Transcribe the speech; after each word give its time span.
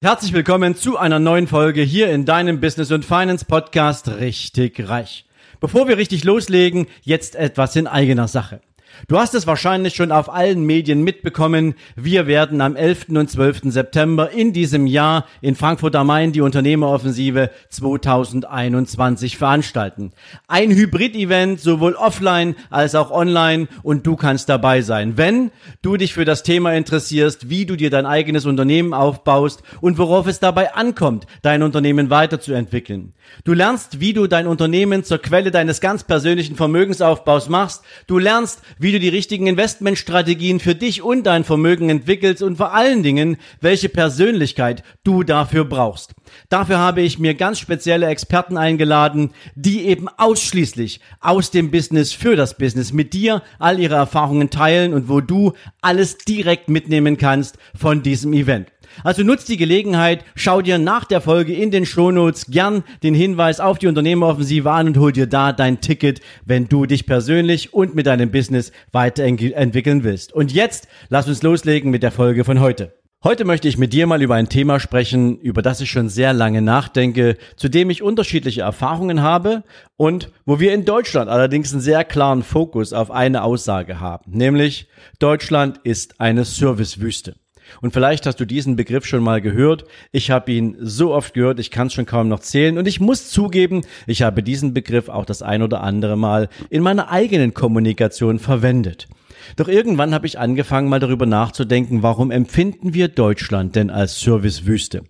Herzlich 0.00 0.32
willkommen 0.32 0.76
zu 0.76 0.96
einer 0.96 1.18
neuen 1.18 1.48
Folge 1.48 1.82
hier 1.82 2.08
in 2.12 2.24
deinem 2.24 2.60
Business 2.60 2.92
und 2.92 3.04
Finance 3.04 3.44
Podcast 3.44 4.06
Richtig 4.06 4.88
Reich. 4.88 5.24
Bevor 5.58 5.88
wir 5.88 5.96
richtig 5.96 6.22
loslegen, 6.22 6.86
jetzt 7.02 7.34
etwas 7.34 7.74
in 7.74 7.88
eigener 7.88 8.28
Sache. 8.28 8.60
Du 9.06 9.18
hast 9.18 9.34
es 9.34 9.46
wahrscheinlich 9.46 9.94
schon 9.94 10.12
auf 10.12 10.32
allen 10.32 10.64
Medien 10.64 11.02
mitbekommen. 11.02 11.74
Wir 11.96 12.26
werden 12.26 12.60
am 12.60 12.76
11. 12.76 13.10
und 13.10 13.30
12. 13.30 13.72
September 13.72 14.30
in 14.30 14.52
diesem 14.52 14.86
Jahr 14.86 15.26
in 15.40 15.54
Frankfurt 15.54 15.94
am 15.96 16.08
Main 16.08 16.32
die 16.32 16.40
Unternehmeroffensive 16.40 17.50
2021 17.70 19.36
veranstalten. 19.38 20.12
Ein 20.46 20.70
Hybrid-Event, 20.70 21.60
sowohl 21.60 21.94
offline 21.94 22.56
als 22.70 22.94
auch 22.94 23.10
online 23.10 23.68
und 23.82 24.06
du 24.06 24.16
kannst 24.16 24.48
dabei 24.48 24.82
sein. 24.82 25.16
Wenn 25.16 25.50
du 25.82 25.96
dich 25.96 26.14
für 26.14 26.24
das 26.24 26.42
Thema 26.42 26.74
interessierst, 26.74 27.50
wie 27.50 27.66
du 27.66 27.76
dir 27.76 27.90
dein 27.90 28.06
eigenes 28.06 28.46
Unternehmen 28.46 28.94
aufbaust 28.94 29.62
und 29.80 29.98
worauf 29.98 30.26
es 30.26 30.40
dabei 30.40 30.74
ankommt, 30.74 31.26
dein 31.42 31.62
Unternehmen 31.62 32.10
weiterzuentwickeln. 32.10 33.14
Du 33.44 33.52
lernst, 33.52 34.00
wie 34.00 34.12
du 34.12 34.26
dein 34.26 34.46
Unternehmen 34.46 35.04
zur 35.04 35.18
Quelle 35.18 35.50
deines 35.50 35.80
ganz 35.80 36.04
persönlichen 36.04 36.56
Vermögensaufbaus 36.56 37.48
machst. 37.48 37.82
Du 38.06 38.18
lernst, 38.18 38.62
wie 38.78 38.92
du 38.92 39.00
die 39.00 39.08
richtigen 39.08 39.46
Investmentstrategien 39.46 40.60
für 40.60 40.74
dich 40.74 41.02
und 41.02 41.24
dein 41.24 41.44
Vermögen 41.44 41.90
entwickelst 41.90 42.42
und 42.42 42.56
vor 42.56 42.74
allen 42.74 43.02
Dingen, 43.02 43.36
welche 43.60 43.88
Persönlichkeit 43.88 44.82
du 45.04 45.22
dafür 45.22 45.64
brauchst. 45.64 46.14
Dafür 46.48 46.78
habe 46.78 47.00
ich 47.00 47.18
mir 47.18 47.34
ganz 47.34 47.58
spezielle 47.58 48.06
Experten 48.06 48.56
eingeladen, 48.56 49.32
die 49.54 49.86
eben 49.86 50.08
ausschließlich 50.08 51.00
aus 51.20 51.50
dem 51.50 51.70
Business 51.70 52.12
für 52.12 52.36
das 52.36 52.56
Business 52.56 52.92
mit 52.92 53.12
dir 53.12 53.42
all 53.58 53.78
ihre 53.78 53.96
Erfahrungen 53.96 54.50
teilen 54.50 54.94
und 54.94 55.08
wo 55.08 55.20
du 55.20 55.52
alles 55.80 56.18
direkt 56.18 56.68
mitnehmen 56.68 57.16
kannst 57.16 57.58
von 57.74 58.02
diesem 58.02 58.32
Event. 58.32 58.68
Also 59.04 59.22
nutzt 59.22 59.48
die 59.48 59.56
Gelegenheit, 59.56 60.24
schau 60.34 60.62
dir 60.62 60.78
nach 60.78 61.04
der 61.04 61.20
Folge 61.20 61.54
in 61.54 61.70
den 61.70 61.86
Shownotes 61.86 62.46
gern 62.46 62.84
den 63.02 63.14
Hinweis 63.14 63.60
auf 63.60 63.78
die 63.78 63.86
Unternehmeroffensive 63.86 64.70
an 64.70 64.88
und 64.88 64.98
hol 64.98 65.12
dir 65.12 65.26
da 65.26 65.52
dein 65.52 65.80
Ticket, 65.80 66.20
wenn 66.44 66.68
du 66.68 66.86
dich 66.86 67.06
persönlich 67.06 67.74
und 67.74 67.94
mit 67.94 68.06
deinem 68.06 68.30
Business 68.30 68.72
weiterentwickeln 68.92 70.04
willst. 70.04 70.32
Und 70.32 70.52
jetzt 70.52 70.88
lass 71.08 71.28
uns 71.28 71.42
loslegen 71.42 71.90
mit 71.90 72.02
der 72.02 72.12
Folge 72.12 72.44
von 72.44 72.60
heute. 72.60 72.98
Heute 73.24 73.44
möchte 73.44 73.66
ich 73.66 73.78
mit 73.78 73.92
dir 73.92 74.06
mal 74.06 74.22
über 74.22 74.36
ein 74.36 74.48
Thema 74.48 74.78
sprechen, 74.78 75.40
über 75.40 75.60
das 75.60 75.80
ich 75.80 75.90
schon 75.90 76.08
sehr 76.08 76.32
lange 76.32 76.62
nachdenke, 76.62 77.36
zu 77.56 77.68
dem 77.68 77.90
ich 77.90 78.00
unterschiedliche 78.00 78.60
Erfahrungen 78.60 79.22
habe 79.22 79.64
und 79.96 80.30
wo 80.46 80.60
wir 80.60 80.72
in 80.72 80.84
Deutschland 80.84 81.28
allerdings 81.28 81.72
einen 81.72 81.80
sehr 81.80 82.04
klaren 82.04 82.44
Fokus 82.44 82.92
auf 82.92 83.10
eine 83.10 83.42
Aussage 83.42 83.98
haben, 83.98 84.30
nämlich 84.30 84.86
Deutschland 85.18 85.80
ist 85.82 86.20
eine 86.20 86.44
Servicewüste. 86.44 87.34
Und 87.80 87.92
vielleicht 87.92 88.26
hast 88.26 88.40
du 88.40 88.44
diesen 88.44 88.76
Begriff 88.76 89.06
schon 89.06 89.22
mal 89.22 89.40
gehört. 89.40 89.84
Ich 90.12 90.30
habe 90.30 90.52
ihn 90.52 90.76
so 90.80 91.14
oft 91.14 91.34
gehört, 91.34 91.60
ich 91.60 91.70
kann 91.70 91.88
es 91.88 91.94
schon 91.94 92.06
kaum 92.06 92.28
noch 92.28 92.40
zählen. 92.40 92.78
Und 92.78 92.86
ich 92.88 93.00
muss 93.00 93.30
zugeben, 93.30 93.82
ich 94.06 94.22
habe 94.22 94.42
diesen 94.42 94.74
Begriff 94.74 95.08
auch 95.08 95.24
das 95.24 95.42
ein 95.42 95.62
oder 95.62 95.82
andere 95.82 96.16
Mal 96.16 96.48
in 96.70 96.82
meiner 96.82 97.10
eigenen 97.10 97.54
Kommunikation 97.54 98.38
verwendet. 98.38 99.08
Doch 99.56 99.68
irgendwann 99.68 100.14
habe 100.14 100.26
ich 100.26 100.38
angefangen, 100.38 100.88
mal 100.88 101.00
darüber 101.00 101.26
nachzudenken, 101.26 102.02
warum 102.02 102.30
empfinden 102.30 102.94
wir 102.94 103.08
Deutschland 103.08 103.76
denn 103.76 103.90
als 103.90 104.20
Servicewüste? 104.20 105.02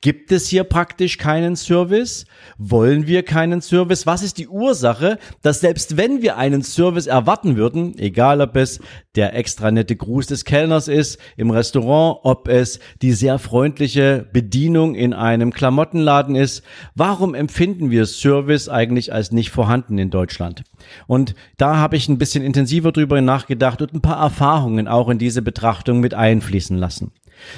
Gibt 0.00 0.32
es 0.32 0.48
hier 0.48 0.64
praktisch 0.64 1.18
keinen 1.18 1.56
Service? 1.56 2.26
Wollen 2.58 3.06
wir 3.06 3.22
keinen 3.22 3.60
Service? 3.60 4.06
Was 4.06 4.22
ist 4.22 4.38
die 4.38 4.48
Ursache, 4.48 5.18
dass 5.42 5.60
selbst 5.60 5.96
wenn 5.96 6.22
wir 6.22 6.36
einen 6.36 6.62
Service 6.62 7.06
erwarten 7.06 7.56
würden, 7.56 7.98
egal 7.98 8.40
ob 8.40 8.56
es 8.56 8.80
der 9.16 9.34
extra 9.34 9.70
nette 9.70 9.96
Gruß 9.96 10.26
des 10.26 10.44
Kellners 10.44 10.88
ist 10.88 11.18
im 11.36 11.50
Restaurant, 11.50 12.20
ob 12.22 12.48
es 12.48 12.78
die 13.02 13.12
sehr 13.12 13.38
freundliche 13.38 14.26
Bedienung 14.32 14.94
in 14.94 15.12
einem 15.12 15.52
Klamottenladen 15.52 16.36
ist, 16.36 16.62
warum 16.94 17.34
empfinden 17.34 17.90
wir 17.90 18.06
Service 18.06 18.68
eigentlich 18.68 19.12
als 19.12 19.32
nicht 19.32 19.50
vorhanden 19.50 19.98
in 19.98 20.10
Deutschland? 20.10 20.62
Und 21.06 21.34
da 21.56 21.76
habe 21.76 21.96
ich 21.96 22.08
ein 22.08 22.18
bisschen 22.18 22.44
intensiver 22.44 22.92
drüber 22.92 23.20
nachgedacht 23.20 23.79
und 23.82 23.94
ein 23.94 24.00
paar 24.00 24.20
Erfahrungen 24.20 24.88
auch 24.88 25.08
in 25.08 25.18
diese 25.18 25.42
Betrachtung 25.42 26.00
mit 26.00 26.14
einfließen 26.14 26.76
lassen. 26.76 27.12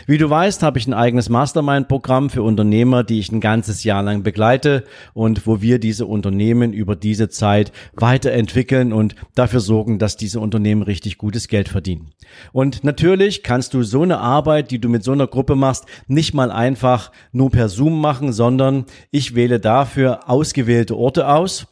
Wie 0.07 0.19
du 0.19 0.29
weißt, 0.29 0.63
habe 0.63 0.79
ich 0.79 0.87
ein 0.87 0.95
eigenes 0.95 1.29
Mastermind-Programm 1.29 2.31
für 2.31 2.43
Unternehmer, 2.43 3.05
die 3.05 3.19
ich 3.19 3.33
ein 3.33 3.41
ganzes 3.41 3.85
Jahr 3.85 4.03
lang 4.03 4.23
begleite 4.23 4.85
und 5.15 5.47
wo 5.47 5.61
wir 5.61 5.79
diese 5.79 6.07
Unternehmen 6.07 6.73
über 6.73 6.97
diese 6.97 7.29
Zeit 7.29 7.73
weiterentwickeln 7.95 8.93
und 8.93 9.15
dafür 9.35 9.61
sorgen, 9.61 9.99
dass 9.99 10.17
diese 10.17 10.41
Unternehmen 10.41 10.83
richtig 10.83 11.19
gutes 11.19 11.49
Geld 11.49 11.69
verdienen. 11.69 12.11
Und 12.53 12.85
natürlich 12.85 13.43
kannst 13.43 13.75
du 13.75 13.83
so 13.83 14.03
eine 14.03 14.19
Arbeit, 14.19 14.71
die 14.71 14.81
du 14.81 14.89
mit 14.89 15.05
so 15.05 15.13
einer 15.13 15.27
Gruppe 15.27 15.57
machst, 15.57 15.87
nicht 16.07 16.35
mal 16.35 16.51
einfach 16.51 17.13
nur 17.33 17.51
per 17.51 17.69
Zoom 17.69 18.01
machen, 18.01 18.33
sondern 18.33 18.87
ich 19.11 19.35
wähle 19.35 19.61
dafür 19.61 20.29
ausgewählte 20.29 20.97
Orte 20.97 21.29
aus 21.29 21.67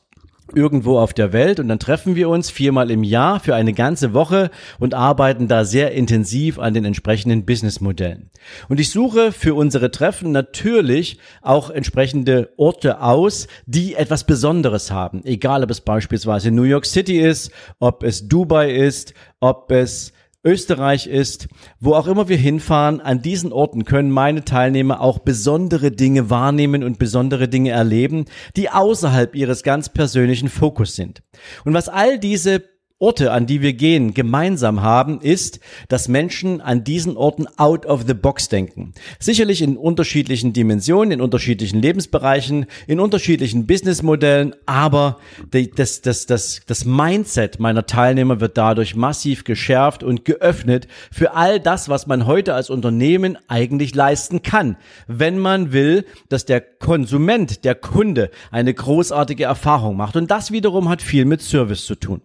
irgendwo 0.55 0.99
auf 0.99 1.15
der 1.15 1.33
Welt 1.33 1.61
und 1.61 1.69
dann 1.69 1.79
treffen 1.79 2.17
wir 2.17 2.29
uns 2.29 2.51
viermal 2.51 2.91
im 2.91 3.05
Jahr 3.05 3.41
für 3.41 3.55
eine 3.55 3.73
ganze 3.73 4.15
Woche 4.15 4.51
und 4.79 4.95
arbeiten 4.95 5.49
da 5.49 5.65
sehr 5.65 5.93
intensiv 5.93 6.59
an 6.59 6.75
den 6.75 6.85
entsprechenden 6.85 7.45
Businessmodellen. 7.45 8.31
Und 8.69 8.81
ich 8.81 8.91
suche 8.91 9.33
für 9.33 9.55
unsere 9.55 9.91
Treffen 9.91 10.33
natürlich 10.33 11.19
auch 11.43 11.71
entsprechende 11.71 12.53
Orte 12.57 13.01
aus, 13.01 13.47
die 13.67 13.95
etwas 13.95 14.25
Besonderes 14.25 14.91
haben. 14.91 15.25
Egal, 15.25 15.65
ob 15.65 15.71
es 15.71 15.81
beispielsweise 15.81 16.51
New 16.51 16.63
York 16.63 16.87
City 16.87 17.21
ist, 17.21 17.51
ob 17.79 18.03
es 18.03 18.29
Dubai 18.29 18.71
ist, 18.71 19.15
ob 19.41 19.71
es 19.73 20.13
Österreich 20.43 21.07
ist, 21.07 21.49
wo 21.81 21.93
auch 21.93 22.07
immer 22.07 22.29
wir 22.31 22.39
hinfahren, 22.39 23.01
an 23.01 23.21
diesen 23.21 23.53
Orten 23.53 23.85
können 23.85 24.11
meine 24.11 24.43
Teilnehmer 24.45 25.03
auch 25.03 25.19
besondere 25.19 25.91
Dinge 25.91 26.31
wahrnehmen 26.31 26.83
und 26.83 26.99
besondere 26.99 27.47
Dinge 27.47 27.73
erleben, 27.73 28.25
die 28.57 28.71
außerhalb 28.71 29.35
ihres 29.35 29.63
ganz 29.63 29.91
persönlichen 29.91 30.49
Fokus 30.49 30.97
sind. 30.97 31.23
Und 31.65 31.75
was 31.75 31.91
all 31.91 32.19
diese 32.19 32.70
Orte, 33.03 33.33
an 33.33 33.47
die 33.47 33.63
wir 33.63 33.73
gehen, 33.73 34.13
gemeinsam 34.13 34.83
haben, 34.83 35.23
ist, 35.23 35.59
dass 35.89 36.07
Menschen 36.07 36.61
an 36.61 36.85
diesen 36.85 37.17
Orten 37.17 37.47
out 37.57 37.87
of 37.87 38.05
the 38.07 38.13
box 38.13 38.51
denken. 38.51 38.93
Sicherlich 39.19 39.63
in 39.63 39.79
unterschiedlichen 39.79 40.53
Dimensionen, 40.53 41.13
in 41.13 41.23
unterschiedlichen 41.23 41.81
Lebensbereichen, 41.81 42.67
in 42.87 43.01
unterschiedlichen 43.01 43.67
Businessmodellen, 43.67 44.55
aber 44.67 45.19
das, 45.51 46.03
das, 46.03 46.27
das, 46.27 46.61
das 46.67 46.85
Mindset 46.85 47.59
meiner 47.59 47.87
Teilnehmer 47.87 48.43
wird 48.43 48.59
dadurch 48.59 48.95
massiv 48.95 49.45
geschärft 49.45 50.03
und 50.03 50.27
geöffnet 50.27 50.87
für 51.11 51.33
all 51.33 51.59
das, 51.59 51.89
was 51.89 52.07
man 52.07 52.27
heute 52.27 52.53
als 52.53 52.69
Unternehmen 52.69 53.39
eigentlich 53.49 53.95
leisten 53.95 54.43
kann, 54.43 54.77
wenn 55.07 55.39
man 55.39 55.73
will, 55.73 56.05
dass 56.29 56.45
der 56.45 56.61
Konsument, 56.61 57.65
der 57.65 57.77
Kunde 57.77 58.31
eine 58.51 58.75
großartige 58.75 59.45
Erfahrung 59.45 59.97
macht. 59.97 60.17
Und 60.17 60.31
das 60.31 60.51
wiederum 60.51 60.91
hat 60.91 61.01
viel 61.01 61.25
mit 61.25 61.41
Service 61.41 61.87
zu 61.87 61.95
tun. 61.95 62.21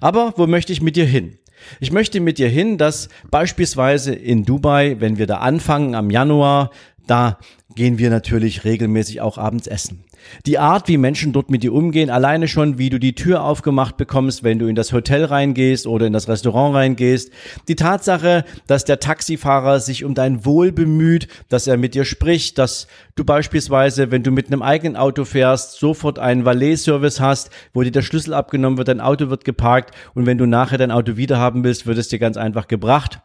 Aber 0.00 0.34
wo 0.36 0.46
möchte 0.46 0.72
ich 0.72 0.82
mit 0.82 0.96
dir 0.96 1.06
hin? 1.06 1.38
Ich 1.78 1.92
möchte 1.92 2.20
mit 2.20 2.38
dir 2.38 2.48
hin, 2.48 2.78
dass 2.78 3.08
beispielsweise 3.30 4.14
in 4.14 4.44
Dubai, 4.44 4.96
wenn 4.98 5.18
wir 5.18 5.26
da 5.26 5.38
anfangen 5.38 5.94
am 5.94 6.10
Januar, 6.10 6.70
da 7.06 7.38
gehen 7.74 7.98
wir 7.98 8.10
natürlich 8.10 8.64
regelmäßig 8.64 9.20
auch 9.20 9.38
abends 9.38 9.66
essen. 9.66 10.04
Die 10.46 10.58
Art, 10.58 10.88
wie 10.88 10.96
Menschen 10.96 11.32
dort 11.32 11.50
mit 11.50 11.62
dir 11.62 11.72
umgehen, 11.72 12.10
alleine 12.10 12.48
schon, 12.48 12.78
wie 12.78 12.90
du 12.90 12.98
die 12.98 13.14
Tür 13.14 13.42
aufgemacht 13.42 13.96
bekommst, 13.96 14.44
wenn 14.44 14.58
du 14.58 14.66
in 14.66 14.74
das 14.74 14.92
Hotel 14.92 15.24
reingehst 15.24 15.86
oder 15.86 16.06
in 16.06 16.12
das 16.12 16.28
Restaurant 16.28 16.74
reingehst. 16.74 17.30
Die 17.68 17.76
Tatsache, 17.76 18.44
dass 18.66 18.84
der 18.84 19.00
Taxifahrer 19.00 19.80
sich 19.80 20.04
um 20.04 20.14
dein 20.14 20.44
Wohl 20.44 20.72
bemüht, 20.72 21.28
dass 21.48 21.66
er 21.66 21.76
mit 21.76 21.94
dir 21.94 22.04
spricht, 22.04 22.58
dass 22.58 22.86
du 23.16 23.24
beispielsweise, 23.24 24.10
wenn 24.10 24.22
du 24.22 24.30
mit 24.30 24.46
einem 24.46 24.62
eigenen 24.62 24.96
Auto 24.96 25.24
fährst, 25.24 25.78
sofort 25.78 26.18
einen 26.18 26.44
Valet-Service 26.44 27.20
hast, 27.20 27.50
wo 27.72 27.82
dir 27.82 27.92
der 27.92 28.02
Schlüssel 28.02 28.34
abgenommen 28.34 28.78
wird, 28.78 28.88
dein 28.88 29.00
Auto 29.00 29.30
wird 29.30 29.44
geparkt 29.44 29.94
und 30.14 30.26
wenn 30.26 30.38
du 30.38 30.46
nachher 30.46 30.78
dein 30.78 30.90
Auto 30.90 31.16
wieder 31.16 31.38
haben 31.38 31.64
willst, 31.64 31.86
wird 31.86 31.98
es 31.98 32.08
dir 32.08 32.18
ganz 32.18 32.36
einfach 32.36 32.68
gebracht. 32.68 33.20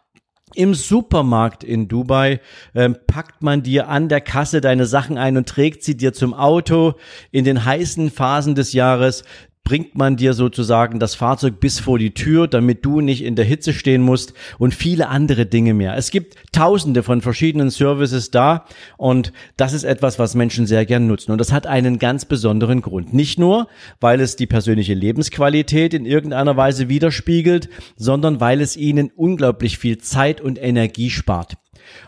Im 0.55 0.73
Supermarkt 0.73 1.63
in 1.63 1.87
Dubai 1.87 2.39
ähm, 2.73 2.95
packt 3.07 3.43
man 3.43 3.63
dir 3.63 3.89
an 3.89 4.09
der 4.09 4.21
Kasse 4.21 4.61
deine 4.61 4.85
Sachen 4.85 5.17
ein 5.17 5.37
und 5.37 5.49
trägt 5.49 5.83
sie 5.83 5.97
dir 5.97 6.13
zum 6.13 6.33
Auto. 6.33 6.93
In 7.31 7.45
den 7.45 7.65
heißen 7.65 8.09
Phasen 8.09 8.55
des 8.55 8.73
Jahres 8.73 9.23
bringt 9.65 9.95
man 9.95 10.15
dir 10.15 10.33
sozusagen 10.33 10.99
das 10.99 11.15
Fahrzeug 11.15 11.59
bis 11.59 11.79
vor 11.79 11.99
die 11.99 12.13
Tür, 12.13 12.47
damit 12.47 12.85
du 12.85 13.01
nicht 13.01 13.23
in 13.23 13.35
der 13.35 13.43
Hitze 13.43 13.73
stehen 13.73 14.03
musst 14.03 14.33
und 14.59 14.73
viele 14.75 15.09
andere 15.09 15.47
Dinge 15.47 15.73
mehr. 15.73 15.97
Es 15.97 16.11
gibt 16.11 16.35
tausende 16.53 17.03
von 17.03 17.19
verschiedenen 17.21 17.71
Services 17.71 18.31
da 18.31 18.65
und 18.95 19.33
das 19.57 19.73
ist 19.73 19.83
etwas, 19.83 20.19
was 20.19 20.35
Menschen 20.35 20.67
sehr 20.67 20.85
gern 20.85 21.07
nutzen 21.07 21.31
und 21.31 21.39
das 21.39 21.51
hat 21.51 21.65
einen 21.67 21.99
ganz 21.99 22.25
besonderen 22.25 22.81
Grund. 22.81 23.13
Nicht 23.13 23.39
nur, 23.39 23.67
weil 23.99 24.21
es 24.21 24.35
die 24.35 24.47
persönliche 24.47 24.93
Lebensqualität 24.93 25.95
in 25.95 26.05
irgendeiner 26.05 26.55
Weise 26.55 26.87
widerspiegelt, 26.87 27.67
sondern 27.97 28.39
weil 28.39 28.61
es 28.61 28.77
ihnen 28.77 29.11
unglaublich 29.15 29.79
viel 29.79 29.97
Zeit 29.97 30.41
und 30.41 30.61
Energie 30.61 31.09
spart. 31.09 31.57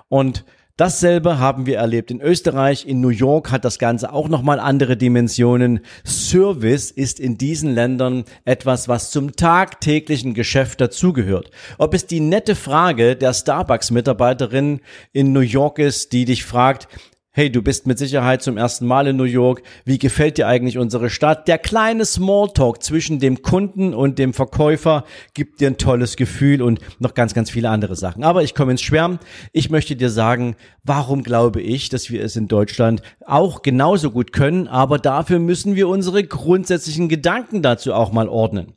Und 0.10 0.46
Dasselbe 0.78 1.40
haben 1.40 1.66
wir 1.66 1.78
erlebt 1.80 2.12
in 2.12 2.22
Österreich, 2.22 2.86
in 2.88 3.02
New 3.02 3.10
York 3.10 3.50
hat 3.50 3.66
das 3.66 3.80
Ganze 3.80 4.14
auch 4.14 4.30
nochmal 4.30 4.60
andere 4.60 4.96
Dimensionen. 4.96 5.80
Service 6.06 6.92
ist 6.92 7.20
in 7.20 7.36
diesen 7.36 7.74
Ländern 7.74 8.26
etwas, 8.46 8.88
was 8.88 9.10
zum 9.10 9.36
tagtäglichen 9.36 10.36
Geschäft 10.36 10.80
dazugehört. 10.80 11.50
Ob 11.80 11.96
es 11.96 12.06
die 12.06 12.20
nette 12.20 12.54
Frage 12.54 13.16
der 13.16 13.34
Starbucks-Mitarbeiterin 13.34 14.82
in 15.14 15.34
New 15.34 15.40
York 15.40 15.80
ist, 15.80 16.14
die 16.14 16.26
dich 16.26 16.46
fragt, 16.46 16.88
hey, 17.38 17.52
du 17.52 17.62
bist 17.62 17.86
mit 17.86 18.00
Sicherheit 18.00 18.42
zum 18.42 18.58
ersten 18.58 18.88
Mal 18.88 19.06
in 19.06 19.16
New 19.16 19.24
York, 19.24 19.62
wie 19.86 20.00
gefällt 20.00 20.40
dir 20.40 20.48
eigentlich 20.48 20.80
unsere 20.80 21.12
Stadt? 21.12 21.48
Der 21.48 21.60
kleine 21.60 22.04
Smalltalk 22.04 22.82
zwischen 22.82 23.20
dem 23.20 23.44
Kunden 23.44 23.94
und 23.94 24.18
dem 24.18 24.34
Verkäufer 24.34 25.04
gibt 25.36 25.62
dir 25.62 25.68
ein 25.68 25.78
tolles 25.78 26.16
Gefühl 26.16 26.64
und 26.64 26.80
noch 26.98 27.14
ganz, 27.14 27.36
ganz 27.36 27.52
viele 27.52 27.70
andere 27.70 27.96
Sachen. 27.96 28.24
Aber 28.24 28.42
ich 28.42 28.56
komme 28.56 28.72
ins 28.72 28.82
Schwärmen. 28.82 29.20
Ich 29.54 29.70
möchte 29.70 29.96
dir 29.96 30.10
sagen, 30.10 30.56
warum 30.84 31.22
glaube 31.22 31.62
ich, 31.62 31.90
dass 31.90 32.10
wir 32.10 32.24
es 32.24 32.36
in 32.36 32.48
Deutschland 32.48 33.04
auch 33.24 33.62
genauso 33.62 34.10
gut 34.10 34.34
können, 34.34 34.68
aber 34.68 34.98
dafür 34.98 35.38
müssen 35.38 35.76
wir 35.76 35.90
unsere 35.90 36.24
grundsätzlichen 36.24 37.08
Gedanken 37.08 37.62
dazu 37.62 37.94
auch 37.94 38.12
mal 38.12 38.30
ordnen. 38.30 38.74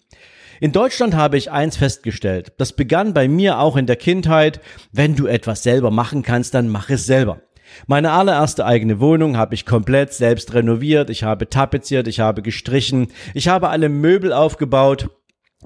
In 0.61 0.73
Deutschland 0.73 1.15
habe 1.15 1.39
ich 1.39 1.51
eins 1.51 1.79
festgestellt. 1.79 2.53
Das 2.59 2.75
begann 2.75 3.15
bei 3.15 3.27
mir 3.27 3.59
auch 3.59 3.79
in 3.79 3.87
der 3.87 3.97
Kindheit. 3.97 4.61
Wenn 4.93 5.17
du 5.17 5.27
etwas 5.27 5.63
selber 5.63 5.91
machen 5.91 6.23
kannst, 6.23 6.53
dann 6.53 6.69
mach 6.69 6.91
es 6.91 7.07
selber. 7.07 7.41
Meine 7.87 8.13
allererste 8.13 8.65
eigene 8.67 9.01
Wohnung 9.01 9.37
habe 9.37 9.55
ich 9.55 9.67
komplett 9.67 10.13
selbst 10.13 10.55
renoviert, 10.55 11.11
ich 11.11 11.23
habe 11.23 11.49
tapeziert, 11.49 12.09
ich 12.09 12.21
habe 12.21 12.43
gestrichen, 12.43 13.09
ich 13.35 13.49
habe 13.49 13.69
alle 13.69 13.89
Möbel 13.89 14.33
aufgebaut, 14.33 15.09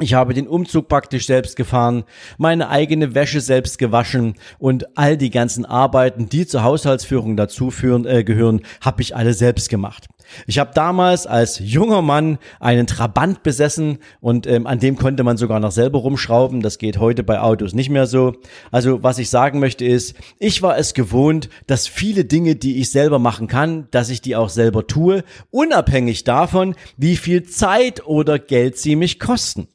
ich 0.01 0.15
habe 0.15 0.35
den 0.35 0.49
Umzug 0.49 0.89
praktisch 0.89 1.27
selbst 1.27 1.55
gefahren, 1.55 2.03
meine 2.37 2.69
eigene 2.69 3.15
Wäsche 3.15 3.41
selbst 3.41 3.79
gewaschen 3.79 4.35
und 4.59 4.99
all 4.99 5.17
die 5.17 5.31
ganzen 5.31 5.65
Arbeiten, 5.65 6.29
die 6.29 6.47
zur 6.47 6.65
Haushaltsführung 6.65 7.37
dazu 7.37 7.71
führen, 7.71 8.05
äh, 8.05 8.25
gehören, 8.25 8.63
habe 8.81 9.03
ich 9.03 9.15
alle 9.15 9.35
selbst 9.35 9.69
gemacht. 9.69 10.09
Ich 10.47 10.59
habe 10.59 10.73
damals 10.75 11.27
als 11.27 11.59
junger 11.59 12.03
Mann 12.03 12.39
einen 12.61 12.87
Trabant 12.87 13.43
besessen 13.43 13.99
und 14.21 14.47
ähm, 14.47 14.67
an 14.67 14.79
dem 14.79 14.97
konnte 14.97 15.25
man 15.25 15.37
sogar 15.37 15.61
noch 15.61 15.71
selber 15.71 16.01
rumschrauben. 16.01 16.61
Das 16.61 16.79
geht 16.79 16.99
heute 16.99 17.23
bei 17.23 17.41
Autos 17.41 17.75
nicht 17.75 17.91
mehr 17.91 18.07
so. 18.07 18.35
Also 18.71 19.03
was 19.03 19.19
ich 19.19 19.31
sagen 19.31 19.61
möchte 19.61 19.85
ist, 19.85 20.15
ich 20.39 20.63
war 20.63 20.79
es 20.79 20.95
gewohnt, 20.95 21.49
dass 21.67 21.87
viele 21.87 22.25
Dinge, 22.25 22.57
die 22.57 22.81
ich 22.81 22.91
selber 22.91 23.19
machen 23.19 23.47
kann, 23.47 23.89
dass 23.91 24.11
ich 24.11 24.21
die 24.21 24.37
auch 24.37 24.49
selber 24.49 24.87
tue, 24.87 25.25
unabhängig 25.51 26.25
davon, 26.25 26.75
wie 26.97 27.17
viel 27.17 27.45
Zeit 27.45 28.07
oder 28.07 28.39
Geld 28.39 28.79
sie 28.79 28.97
mich 28.97 29.19
kosten. 29.19 29.69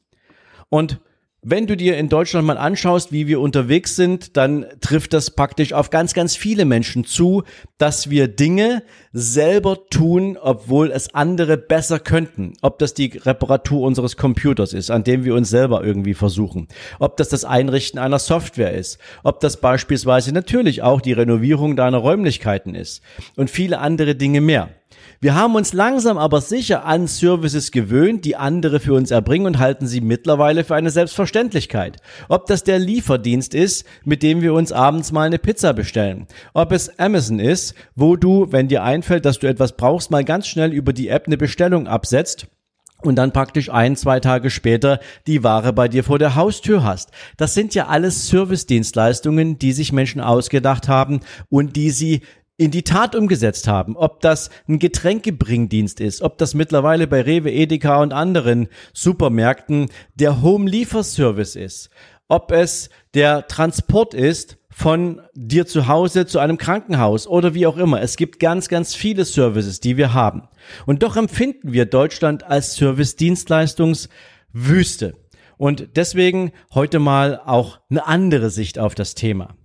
Und 0.68 1.00
wenn 1.42 1.66
du 1.66 1.74
dir 1.74 1.96
in 1.96 2.10
Deutschland 2.10 2.46
mal 2.46 2.58
anschaust, 2.58 3.12
wie 3.12 3.26
wir 3.26 3.40
unterwegs 3.40 3.96
sind, 3.96 4.36
dann 4.36 4.66
trifft 4.80 5.14
das 5.14 5.30
praktisch 5.30 5.72
auf 5.72 5.88
ganz, 5.88 6.12
ganz 6.12 6.36
viele 6.36 6.66
Menschen 6.66 7.04
zu, 7.04 7.44
dass 7.78 8.10
wir 8.10 8.28
Dinge 8.28 8.82
selber 9.12 9.86
tun, 9.88 10.36
obwohl 10.40 10.90
es 10.90 11.14
andere 11.14 11.56
besser 11.56 11.98
könnten. 11.98 12.52
Ob 12.60 12.78
das 12.78 12.92
die 12.92 13.06
Reparatur 13.16 13.86
unseres 13.86 14.18
Computers 14.18 14.74
ist, 14.74 14.90
an 14.90 15.02
dem 15.02 15.24
wir 15.24 15.34
uns 15.34 15.48
selber 15.48 15.82
irgendwie 15.82 16.14
versuchen. 16.14 16.68
Ob 16.98 17.16
das 17.16 17.30
das 17.30 17.46
Einrichten 17.46 17.98
einer 17.98 18.18
Software 18.18 18.74
ist. 18.74 18.98
Ob 19.22 19.40
das 19.40 19.56
beispielsweise 19.56 20.32
natürlich 20.32 20.82
auch 20.82 21.00
die 21.00 21.12
Renovierung 21.12 21.74
deiner 21.74 21.98
Räumlichkeiten 21.98 22.74
ist. 22.74 23.02
Und 23.36 23.48
viele 23.48 23.78
andere 23.78 24.14
Dinge 24.14 24.42
mehr. 24.42 24.68
Wir 25.22 25.34
haben 25.34 25.54
uns 25.54 25.74
langsam 25.74 26.16
aber 26.16 26.40
sicher 26.40 26.86
an 26.86 27.06
Services 27.06 27.72
gewöhnt, 27.72 28.24
die 28.24 28.36
andere 28.36 28.80
für 28.80 28.94
uns 28.94 29.10
erbringen 29.10 29.46
und 29.46 29.58
halten 29.58 29.86
sie 29.86 30.00
mittlerweile 30.00 30.64
für 30.64 30.76
eine 30.76 30.88
Selbstverständlichkeit. 30.88 31.98
Ob 32.30 32.46
das 32.46 32.64
der 32.64 32.78
Lieferdienst 32.78 33.52
ist, 33.52 33.84
mit 34.02 34.22
dem 34.22 34.40
wir 34.40 34.54
uns 34.54 34.72
abends 34.72 35.12
mal 35.12 35.26
eine 35.26 35.38
Pizza 35.38 35.74
bestellen. 35.74 36.26
Ob 36.54 36.72
es 36.72 36.98
Amazon 36.98 37.38
ist, 37.38 37.74
wo 37.94 38.16
du, 38.16 38.50
wenn 38.50 38.68
dir 38.68 38.82
einfällt, 38.82 39.26
dass 39.26 39.38
du 39.38 39.46
etwas 39.46 39.76
brauchst, 39.76 40.10
mal 40.10 40.24
ganz 40.24 40.46
schnell 40.46 40.72
über 40.72 40.94
die 40.94 41.08
App 41.08 41.26
eine 41.26 41.36
Bestellung 41.36 41.86
absetzt 41.86 42.46
und 43.02 43.16
dann 43.16 43.32
praktisch 43.32 43.70
ein, 43.70 43.96
zwei 43.96 44.20
Tage 44.20 44.48
später 44.48 45.00
die 45.26 45.44
Ware 45.44 45.74
bei 45.74 45.88
dir 45.88 46.04
vor 46.04 46.18
der 46.18 46.34
Haustür 46.34 46.82
hast. 46.82 47.10
Das 47.36 47.52
sind 47.52 47.74
ja 47.74 47.88
alles 47.88 48.28
Service-Dienstleistungen, 48.28 49.58
die 49.58 49.72
sich 49.72 49.92
Menschen 49.92 50.20
ausgedacht 50.20 50.88
haben 50.88 51.20
und 51.50 51.76
die 51.76 51.90
sie 51.90 52.22
in 52.60 52.70
die 52.70 52.82
Tat 52.82 53.16
umgesetzt 53.16 53.66
haben. 53.68 53.96
Ob 53.96 54.20
das 54.20 54.50
ein 54.68 54.78
Getränkebringdienst 54.78 55.98
ist, 55.98 56.20
ob 56.20 56.36
das 56.36 56.52
mittlerweile 56.52 57.06
bei 57.06 57.22
Rewe, 57.22 57.50
Edeka 57.50 58.02
und 58.02 58.12
anderen 58.12 58.68
Supermärkten 58.92 59.86
der 60.14 60.42
Home-Lieferservice 60.42 61.56
ist, 61.56 61.88
ob 62.28 62.52
es 62.52 62.90
der 63.14 63.46
Transport 63.46 64.12
ist 64.12 64.58
von 64.68 65.22
dir 65.34 65.66
zu 65.66 65.88
Hause 65.88 66.26
zu 66.26 66.38
einem 66.38 66.58
Krankenhaus 66.58 67.26
oder 67.26 67.54
wie 67.54 67.66
auch 67.66 67.78
immer. 67.78 68.02
Es 68.02 68.16
gibt 68.16 68.40
ganz, 68.40 68.68
ganz 68.68 68.94
viele 68.94 69.24
Services, 69.24 69.80
die 69.80 69.96
wir 69.96 70.12
haben. 70.12 70.42
Und 70.84 71.02
doch 71.02 71.16
empfinden 71.16 71.72
wir 71.72 71.86
Deutschland 71.86 72.42
als 72.42 72.74
Service-Dienstleistungswüste. 72.74 75.14
Und 75.56 75.96
deswegen 75.96 76.52
heute 76.74 76.98
mal 76.98 77.40
auch 77.42 77.80
eine 77.88 78.06
andere 78.06 78.50
Sicht 78.50 78.78
auf 78.78 78.94
das 78.94 79.14
Thema. 79.14 79.56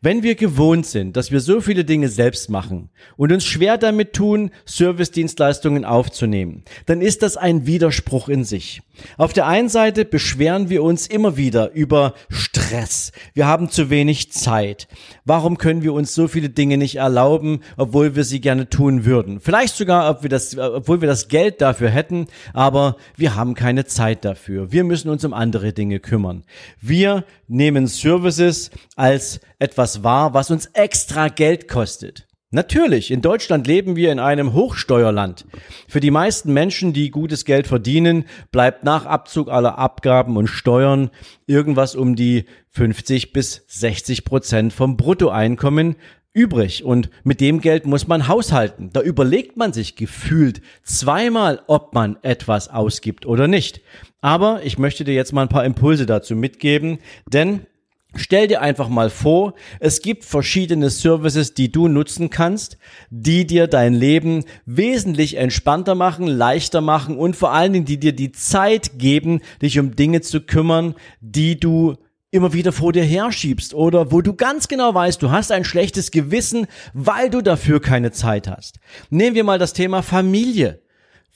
Wenn 0.00 0.22
wir 0.22 0.34
gewohnt 0.34 0.86
sind, 0.86 1.16
dass 1.16 1.30
wir 1.30 1.40
so 1.40 1.60
viele 1.60 1.84
Dinge 1.84 2.08
selbst 2.08 2.50
machen 2.50 2.90
und 3.16 3.32
uns 3.32 3.44
schwer 3.44 3.78
damit 3.78 4.12
tun, 4.12 4.50
Servicedienstleistungen 4.64 5.84
aufzunehmen, 5.84 6.62
dann 6.86 7.00
ist 7.00 7.22
das 7.22 7.36
ein 7.36 7.66
Widerspruch 7.66 8.28
in 8.28 8.44
sich. 8.44 8.82
Auf 9.16 9.32
der 9.32 9.46
einen 9.46 9.68
Seite 9.68 10.04
beschweren 10.04 10.68
wir 10.68 10.82
uns 10.82 11.06
immer 11.06 11.36
wieder 11.36 11.72
über 11.72 12.14
Stress. 12.28 13.12
Wir 13.34 13.46
haben 13.46 13.70
zu 13.70 13.90
wenig 13.90 14.32
Zeit. 14.32 14.88
Warum 15.24 15.58
können 15.58 15.82
wir 15.82 15.92
uns 15.92 16.14
so 16.14 16.28
viele 16.28 16.48
Dinge 16.48 16.78
nicht 16.78 16.96
erlauben, 16.96 17.60
obwohl 17.76 18.16
wir 18.16 18.24
sie 18.24 18.40
gerne 18.40 18.68
tun 18.68 19.04
würden? 19.04 19.40
Vielleicht 19.40 19.76
sogar, 19.76 20.10
ob 20.10 20.22
wir 20.22 20.30
das, 20.30 20.56
obwohl 20.56 21.00
wir 21.00 21.08
das 21.08 21.28
Geld 21.28 21.60
dafür 21.60 21.90
hätten, 21.90 22.26
aber 22.52 22.96
wir 23.16 23.34
haben 23.36 23.54
keine 23.54 23.84
Zeit 23.84 24.24
dafür. 24.24 24.72
Wir 24.72 24.84
müssen 24.84 25.08
uns 25.08 25.24
um 25.24 25.32
andere 25.32 25.72
Dinge 25.72 26.00
kümmern. 26.00 26.44
Wir 26.80 27.24
nehmen 27.46 27.86
Services 27.86 28.70
als 28.96 29.40
etwas 29.68 30.02
wahr, 30.02 30.32
was 30.32 30.50
uns 30.50 30.66
extra 30.72 31.28
Geld 31.28 31.68
kostet. 31.68 32.26
Natürlich, 32.50 33.10
in 33.10 33.20
Deutschland 33.20 33.66
leben 33.66 33.94
wir 33.94 34.10
in 34.10 34.18
einem 34.18 34.54
Hochsteuerland. 34.54 35.44
Für 35.86 36.00
die 36.00 36.10
meisten 36.10 36.54
Menschen, 36.54 36.94
die 36.94 37.10
gutes 37.10 37.44
Geld 37.44 37.66
verdienen, 37.66 38.24
bleibt 38.50 38.84
nach 38.84 39.04
Abzug 39.04 39.50
aller 39.50 39.76
Abgaben 39.76 40.38
und 40.38 40.46
Steuern 40.46 41.10
irgendwas 41.46 41.94
um 41.94 42.16
die 42.16 42.46
50 42.70 43.34
bis 43.34 43.64
60 43.66 44.24
Prozent 44.24 44.72
vom 44.72 44.96
Bruttoeinkommen 44.96 45.96
übrig. 46.32 46.84
Und 46.84 47.10
mit 47.22 47.42
dem 47.42 47.60
Geld 47.60 47.84
muss 47.84 48.08
man 48.08 48.28
haushalten. 48.28 48.88
Da 48.94 49.02
überlegt 49.02 49.58
man 49.58 49.74
sich 49.74 49.94
gefühlt 49.94 50.62
zweimal, 50.82 51.60
ob 51.66 51.92
man 51.92 52.16
etwas 52.22 52.70
ausgibt 52.70 53.26
oder 53.26 53.46
nicht. 53.46 53.82
Aber 54.22 54.62
ich 54.64 54.78
möchte 54.78 55.04
dir 55.04 55.14
jetzt 55.14 55.34
mal 55.34 55.42
ein 55.42 55.48
paar 55.50 55.66
Impulse 55.66 56.06
dazu 56.06 56.34
mitgeben, 56.34 56.98
denn 57.26 57.66
Stell 58.14 58.48
dir 58.48 58.62
einfach 58.62 58.88
mal 58.88 59.10
vor, 59.10 59.52
es 59.80 60.00
gibt 60.00 60.24
verschiedene 60.24 60.88
Services, 60.88 61.52
die 61.52 61.70
du 61.70 61.88
nutzen 61.88 62.30
kannst, 62.30 62.78
die 63.10 63.46
dir 63.46 63.66
dein 63.66 63.92
Leben 63.92 64.44
wesentlich 64.64 65.36
entspannter 65.36 65.94
machen, 65.94 66.26
leichter 66.26 66.80
machen 66.80 67.18
und 67.18 67.36
vor 67.36 67.52
allen 67.52 67.74
Dingen, 67.74 67.84
die 67.84 68.00
dir 68.00 68.14
die 68.14 68.32
Zeit 68.32 68.98
geben, 68.98 69.40
dich 69.60 69.78
um 69.78 69.94
Dinge 69.94 70.22
zu 70.22 70.40
kümmern, 70.40 70.94
die 71.20 71.60
du 71.60 71.96
immer 72.30 72.54
wieder 72.54 72.72
vor 72.72 72.92
dir 72.92 73.04
herschiebst 73.04 73.74
oder 73.74 74.10
wo 74.10 74.22
du 74.22 74.34
ganz 74.34 74.68
genau 74.68 74.94
weißt, 74.94 75.22
du 75.22 75.30
hast 75.30 75.52
ein 75.52 75.64
schlechtes 75.64 76.10
Gewissen, 76.10 76.66
weil 76.94 77.28
du 77.28 77.42
dafür 77.42 77.80
keine 77.80 78.10
Zeit 78.10 78.48
hast. 78.48 78.80
Nehmen 79.10 79.36
wir 79.36 79.44
mal 79.44 79.58
das 79.58 79.74
Thema 79.74 80.02
Familie. 80.02 80.80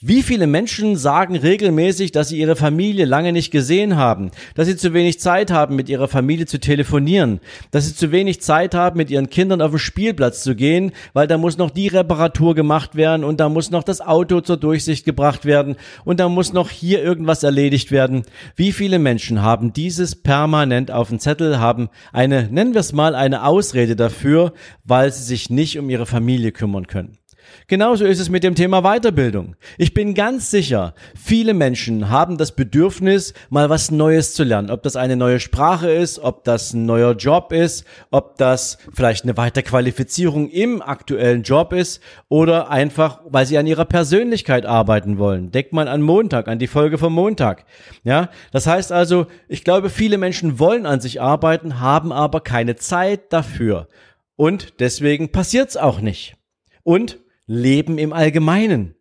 Wie 0.05 0.21
viele 0.21 0.47
Menschen 0.47 0.97
sagen 0.97 1.37
regelmäßig, 1.37 2.11
dass 2.11 2.27
sie 2.27 2.37
ihre 2.37 2.57
Familie 2.57 3.05
lange 3.05 3.31
nicht 3.31 3.51
gesehen 3.51 3.95
haben, 3.95 4.31
dass 4.53 4.67
sie 4.67 4.75
zu 4.75 4.93
wenig 4.93 5.21
Zeit 5.21 5.49
haben, 5.49 5.77
mit 5.77 5.87
ihrer 5.87 6.09
Familie 6.09 6.45
zu 6.45 6.59
telefonieren, 6.59 7.39
dass 7.71 7.87
sie 7.87 7.95
zu 7.95 8.11
wenig 8.11 8.41
Zeit 8.41 8.75
haben, 8.75 8.97
mit 8.97 9.09
ihren 9.09 9.29
Kindern 9.29 9.61
auf 9.61 9.71
den 9.71 9.79
Spielplatz 9.79 10.43
zu 10.43 10.57
gehen, 10.57 10.91
weil 11.13 11.27
da 11.27 11.37
muss 11.37 11.57
noch 11.57 11.69
die 11.71 11.87
Reparatur 11.87 12.53
gemacht 12.53 12.95
werden 12.95 13.23
und 13.23 13.39
da 13.39 13.47
muss 13.47 13.71
noch 13.71 13.83
das 13.83 14.01
Auto 14.01 14.41
zur 14.41 14.57
Durchsicht 14.57 15.05
gebracht 15.05 15.45
werden 15.45 15.77
und 16.03 16.19
da 16.19 16.27
muss 16.27 16.51
noch 16.51 16.69
hier 16.69 17.01
irgendwas 17.01 17.43
erledigt 17.43 17.89
werden. 17.89 18.23
Wie 18.57 18.73
viele 18.73 18.99
Menschen 18.99 19.41
haben 19.41 19.71
dieses 19.71 20.21
permanent 20.21 20.91
auf 20.91 21.07
dem 21.07 21.19
Zettel, 21.19 21.59
haben 21.59 21.87
eine, 22.11 22.49
nennen 22.51 22.73
wir 22.73 22.81
es 22.81 22.91
mal, 22.91 23.15
eine 23.15 23.45
Ausrede 23.45 23.95
dafür, 23.95 24.51
weil 24.83 25.13
sie 25.13 25.23
sich 25.23 25.49
nicht 25.49 25.79
um 25.79 25.89
ihre 25.89 26.05
Familie 26.05 26.51
kümmern 26.51 26.87
können. 26.87 27.19
Genauso 27.67 28.05
ist 28.05 28.19
es 28.19 28.29
mit 28.29 28.43
dem 28.43 28.55
Thema 28.55 28.81
Weiterbildung. 28.81 29.55
Ich 29.77 29.93
bin 29.93 30.13
ganz 30.13 30.51
sicher, 30.51 30.93
viele 31.15 31.53
Menschen 31.53 32.09
haben 32.09 32.37
das 32.37 32.53
Bedürfnis, 32.53 33.33
mal 33.49 33.69
was 33.69 33.91
Neues 33.91 34.33
zu 34.33 34.43
lernen. 34.43 34.69
Ob 34.69 34.83
das 34.83 34.95
eine 34.95 35.15
neue 35.15 35.39
Sprache 35.39 35.89
ist, 35.89 36.19
ob 36.19 36.43
das 36.43 36.73
ein 36.73 36.85
neuer 36.85 37.13
Job 37.13 37.53
ist, 37.53 37.85
ob 38.11 38.37
das 38.37 38.77
vielleicht 38.93 39.23
eine 39.23 39.37
Weiterqualifizierung 39.37 40.49
im 40.49 40.81
aktuellen 40.81 41.43
Job 41.43 41.73
ist 41.73 42.01
oder 42.27 42.69
einfach, 42.69 43.21
weil 43.25 43.45
sie 43.45 43.57
an 43.57 43.67
ihrer 43.67 43.85
Persönlichkeit 43.85 44.65
arbeiten 44.65 45.17
wollen. 45.17 45.51
Denkt 45.51 45.73
man 45.73 45.87
an 45.87 46.01
Montag, 46.01 46.47
an 46.47 46.59
die 46.59 46.67
Folge 46.67 46.97
vom 46.97 47.13
Montag. 47.13 47.65
Ja, 48.03 48.29
das 48.51 48.67
heißt 48.67 48.91
also, 48.91 49.27
ich 49.47 49.63
glaube, 49.63 49.89
viele 49.89 50.17
Menschen 50.17 50.59
wollen 50.59 50.85
an 50.85 50.99
sich 50.99 51.21
arbeiten, 51.21 51.79
haben 51.79 52.11
aber 52.11 52.41
keine 52.41 52.75
Zeit 52.75 53.31
dafür. 53.31 53.87
Und 54.35 54.79
deswegen 54.79 55.31
passiert's 55.31 55.77
auch 55.77 56.01
nicht. 56.01 56.35
Und 56.83 57.19
Leben 57.45 57.97
im 57.97 58.13
Allgemeinen. 58.13 58.95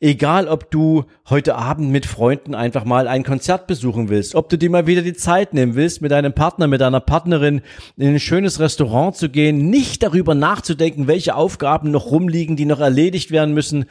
Egal, 0.00 0.46
ob 0.46 0.70
du 0.70 1.06
heute 1.28 1.56
Abend 1.56 1.90
mit 1.90 2.06
Freunden 2.06 2.54
einfach 2.54 2.84
mal 2.84 3.08
ein 3.08 3.24
Konzert 3.24 3.66
besuchen 3.66 4.08
willst, 4.08 4.36
ob 4.36 4.48
du 4.48 4.56
dir 4.56 4.70
mal 4.70 4.86
wieder 4.86 5.02
die 5.02 5.14
Zeit 5.14 5.54
nehmen 5.54 5.74
willst, 5.74 6.02
mit 6.02 6.12
deinem 6.12 6.34
Partner, 6.34 6.68
mit 6.68 6.80
deiner 6.80 7.00
Partnerin 7.00 7.62
in 7.96 8.06
ein 8.06 8.20
schönes 8.20 8.60
Restaurant 8.60 9.16
zu 9.16 9.28
gehen, 9.28 9.70
nicht 9.70 10.04
darüber 10.04 10.36
nachzudenken, 10.36 11.08
welche 11.08 11.34
Aufgaben 11.34 11.90
noch 11.90 12.12
rumliegen, 12.12 12.54
die 12.54 12.64
noch 12.64 12.78
erledigt 12.78 13.32
werden 13.32 13.54
müssen. 13.54 13.86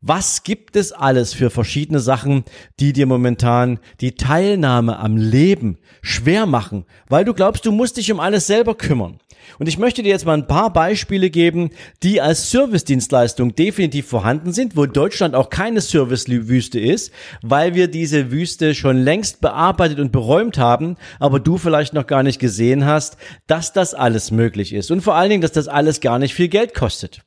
Was 0.00 0.42
gibt 0.42 0.74
es 0.74 0.90
alles 0.90 1.32
für 1.32 1.48
verschiedene 1.48 2.00
Sachen, 2.00 2.42
die 2.80 2.92
dir 2.92 3.06
momentan 3.06 3.78
die 4.00 4.16
Teilnahme 4.16 4.98
am 4.98 5.16
Leben 5.16 5.78
schwer 6.00 6.46
machen, 6.46 6.86
weil 7.08 7.24
du 7.24 7.34
glaubst, 7.34 7.64
du 7.66 7.70
musst 7.70 7.98
dich 7.98 8.10
um 8.10 8.18
alles 8.18 8.48
selber 8.48 8.74
kümmern. 8.74 9.20
Und 9.58 9.68
ich 9.68 9.78
möchte 9.78 10.02
dir 10.02 10.10
jetzt 10.10 10.26
mal 10.26 10.34
ein 10.34 10.46
paar 10.46 10.72
Beispiele 10.72 11.30
geben, 11.30 11.70
die 12.02 12.20
als 12.20 12.50
Servicedienstleistung 12.50 13.54
definitiv 13.54 14.06
vorhanden 14.06 14.52
sind, 14.52 14.76
wo 14.76 14.86
Deutschland 14.86 15.34
auch 15.34 15.50
keine 15.50 15.80
Servicewüste 15.80 16.80
ist, 16.80 17.12
weil 17.42 17.74
wir 17.74 17.88
diese 17.88 18.30
Wüste 18.30 18.74
schon 18.74 18.98
längst 18.98 19.40
bearbeitet 19.40 20.00
und 20.00 20.12
beräumt 20.12 20.58
haben, 20.58 20.96
aber 21.18 21.40
du 21.40 21.58
vielleicht 21.58 21.94
noch 21.94 22.06
gar 22.06 22.22
nicht 22.22 22.38
gesehen 22.38 22.84
hast, 22.84 23.16
dass 23.46 23.72
das 23.72 23.94
alles 23.94 24.30
möglich 24.30 24.72
ist. 24.72 24.90
Und 24.90 25.02
vor 25.02 25.14
allen 25.14 25.30
Dingen, 25.30 25.42
dass 25.42 25.52
das 25.52 25.68
alles 25.68 26.00
gar 26.00 26.18
nicht 26.18 26.34
viel 26.34 26.48
Geld 26.48 26.74
kostet. 26.74 27.22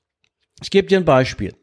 Ich 0.62 0.72
gebe 0.72 0.88
dir 0.88 0.98
ein 0.98 1.06
Beispiel. 1.06 1.54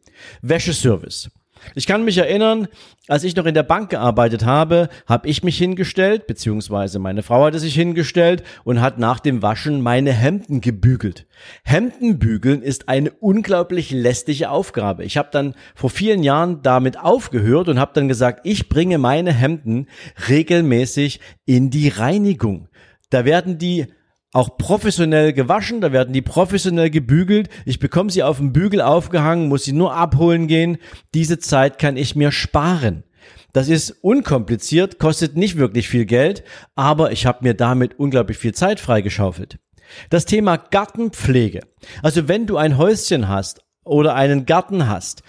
Wäscheservice. 0.43 1.31
Ich 1.75 1.87
kann 1.87 2.05
mich 2.05 2.19
erinnern, 2.19 2.69
als 3.09 3.25
ich 3.25 3.37
noch 3.37 3.47
in 3.47 3.55
der 3.55 3.63
Bank 3.63 3.91
gearbeitet 3.91 4.45
habe, 4.45 4.89
habe 5.07 5.29
ich 5.29 5.43
mich 5.43 5.59
hingestellt, 5.59 6.27
beziehungsweise 6.27 6.99
meine 6.99 7.23
Frau 7.23 7.45
hatte 7.45 7.59
sich 7.59 7.75
hingestellt 7.75 8.43
und 8.65 8.81
hat 8.81 8.99
nach 8.99 9.21
dem 9.21 9.43
Waschen 9.43 9.81
meine 9.81 10.13
Hemden 10.13 10.61
gebügelt. 10.61 11.27
Hemden 11.65 12.19
bügeln 12.19 12.63
ist 12.63 12.89
eine 12.89 13.11
unglaublich 13.11 13.91
lästige 13.91 14.51
Aufgabe. 14.51 15.05
Ich 15.05 15.17
habe 15.17 15.31
dann 15.33 15.55
vor 15.75 15.91
vielen 15.91 16.23
Jahren 16.23 16.63
damit 16.63 16.99
aufgehört 16.99 17.69
und 17.69 17.81
habe 17.81 17.93
dann 17.95 18.09
gesagt, 18.09 18.41
ich 18.45 18.69
bringe 18.69 18.99
meine 18.99 19.33
Hemden 19.33 19.89
regelmäßig 20.29 21.21
in 21.45 21.71
die 21.71 21.89
Reinigung. 21.89 22.69
Da 23.11 23.25
werden 23.25 23.59
die 23.59 23.87
auch 24.33 24.57
professionell 24.57 25.33
gewaschen, 25.33 25.81
da 25.81 25.93
werden 25.93 26.15
die 26.15 26.23
professionell 26.23 26.91
gebügelt. 26.91 27.51
Ich 27.67 27.79
bekomme 27.79 28.11
sie 28.11 28.23
auf 28.23 28.39
dem 28.39 28.53
Bügel 28.53 28.81
aufgehangen, 28.81 29.49
muss 29.49 29.65
sie 29.65 29.73
nur 29.73 29.95
abholen 29.95 30.47
gehen. 30.47 30.79
Diese 31.15 31.39
Zeit 31.39 31.79
kann 31.79 31.97
ich 31.99 32.17
mir 32.17 32.33
sparen. 32.33 33.05
Das 33.53 33.69
ist 33.69 33.91
unkompliziert, 33.91 34.99
kostet 34.99 35.37
nicht 35.37 35.59
wirklich 35.59 35.89
viel 35.89 36.07
Geld, 36.07 36.43
aber 36.75 37.13
ich 37.13 37.27
habe 37.27 37.41
mir 37.43 37.53
damit 37.53 37.99
unglaublich 37.99 38.39
viel 38.39 38.55
Zeit 38.55 38.81
freigeschaufelt. 38.81 39.59
Das 40.09 40.25
Thema 40.25 40.57
Gartenpflege. 40.57 41.61
Also 42.03 42.29
wenn 42.29 42.47
du 42.47 42.57
ein 42.57 42.79
Häuschen 42.79 43.29
hast 43.29 43.61
oder 43.85 44.15
einen 44.15 44.47
Garten 44.47 44.89
hast, 44.89 45.23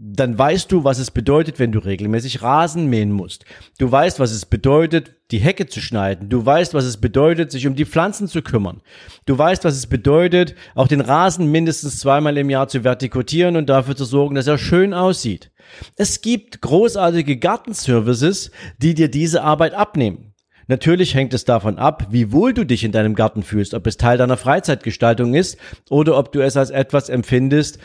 dann 0.00 0.38
weißt 0.38 0.70
du, 0.70 0.84
was 0.84 1.00
es 1.00 1.10
bedeutet, 1.10 1.58
wenn 1.58 1.72
du 1.72 1.80
regelmäßig 1.80 2.40
Rasen 2.40 2.86
mähen 2.86 3.10
musst. 3.10 3.44
Du 3.78 3.90
weißt, 3.90 4.20
was 4.20 4.30
es 4.30 4.46
bedeutet, 4.46 5.16
die 5.32 5.40
Hecke 5.40 5.66
zu 5.66 5.80
schneiden. 5.80 6.28
Du 6.28 6.46
weißt, 6.46 6.72
was 6.72 6.84
es 6.84 6.98
bedeutet, 6.98 7.50
sich 7.50 7.66
um 7.66 7.74
die 7.74 7.84
Pflanzen 7.84 8.28
zu 8.28 8.40
kümmern. 8.40 8.80
Du 9.26 9.36
weißt, 9.36 9.64
was 9.64 9.74
es 9.74 9.88
bedeutet, 9.88 10.54
auch 10.76 10.86
den 10.86 11.00
Rasen 11.00 11.50
mindestens 11.50 11.98
zweimal 11.98 12.38
im 12.38 12.48
Jahr 12.48 12.68
zu 12.68 12.84
vertikutieren 12.84 13.56
und 13.56 13.68
dafür 13.68 13.96
zu 13.96 14.04
sorgen, 14.04 14.36
dass 14.36 14.46
er 14.46 14.56
schön 14.56 14.94
aussieht. 14.94 15.50
Es 15.96 16.20
gibt 16.20 16.60
großartige 16.60 17.36
Gartenservices, 17.36 18.52
die 18.78 18.94
dir 18.94 19.10
diese 19.10 19.42
Arbeit 19.42 19.74
abnehmen. 19.74 20.32
Natürlich 20.68 21.14
hängt 21.14 21.32
es 21.32 21.46
davon 21.46 21.78
ab, 21.78 22.08
wie 22.10 22.30
wohl 22.30 22.52
du 22.52 22.64
dich 22.64 22.84
in 22.84 22.92
deinem 22.92 23.14
Garten 23.14 23.42
fühlst, 23.42 23.72
ob 23.72 23.86
es 23.86 23.96
Teil 23.96 24.18
deiner 24.18 24.36
Freizeitgestaltung 24.36 25.34
ist 25.34 25.56
oder 25.88 26.16
ob 26.18 26.30
du 26.30 26.40
es 26.40 26.58
als 26.58 26.68
etwas 26.68 27.08
empfindest, 27.08 27.78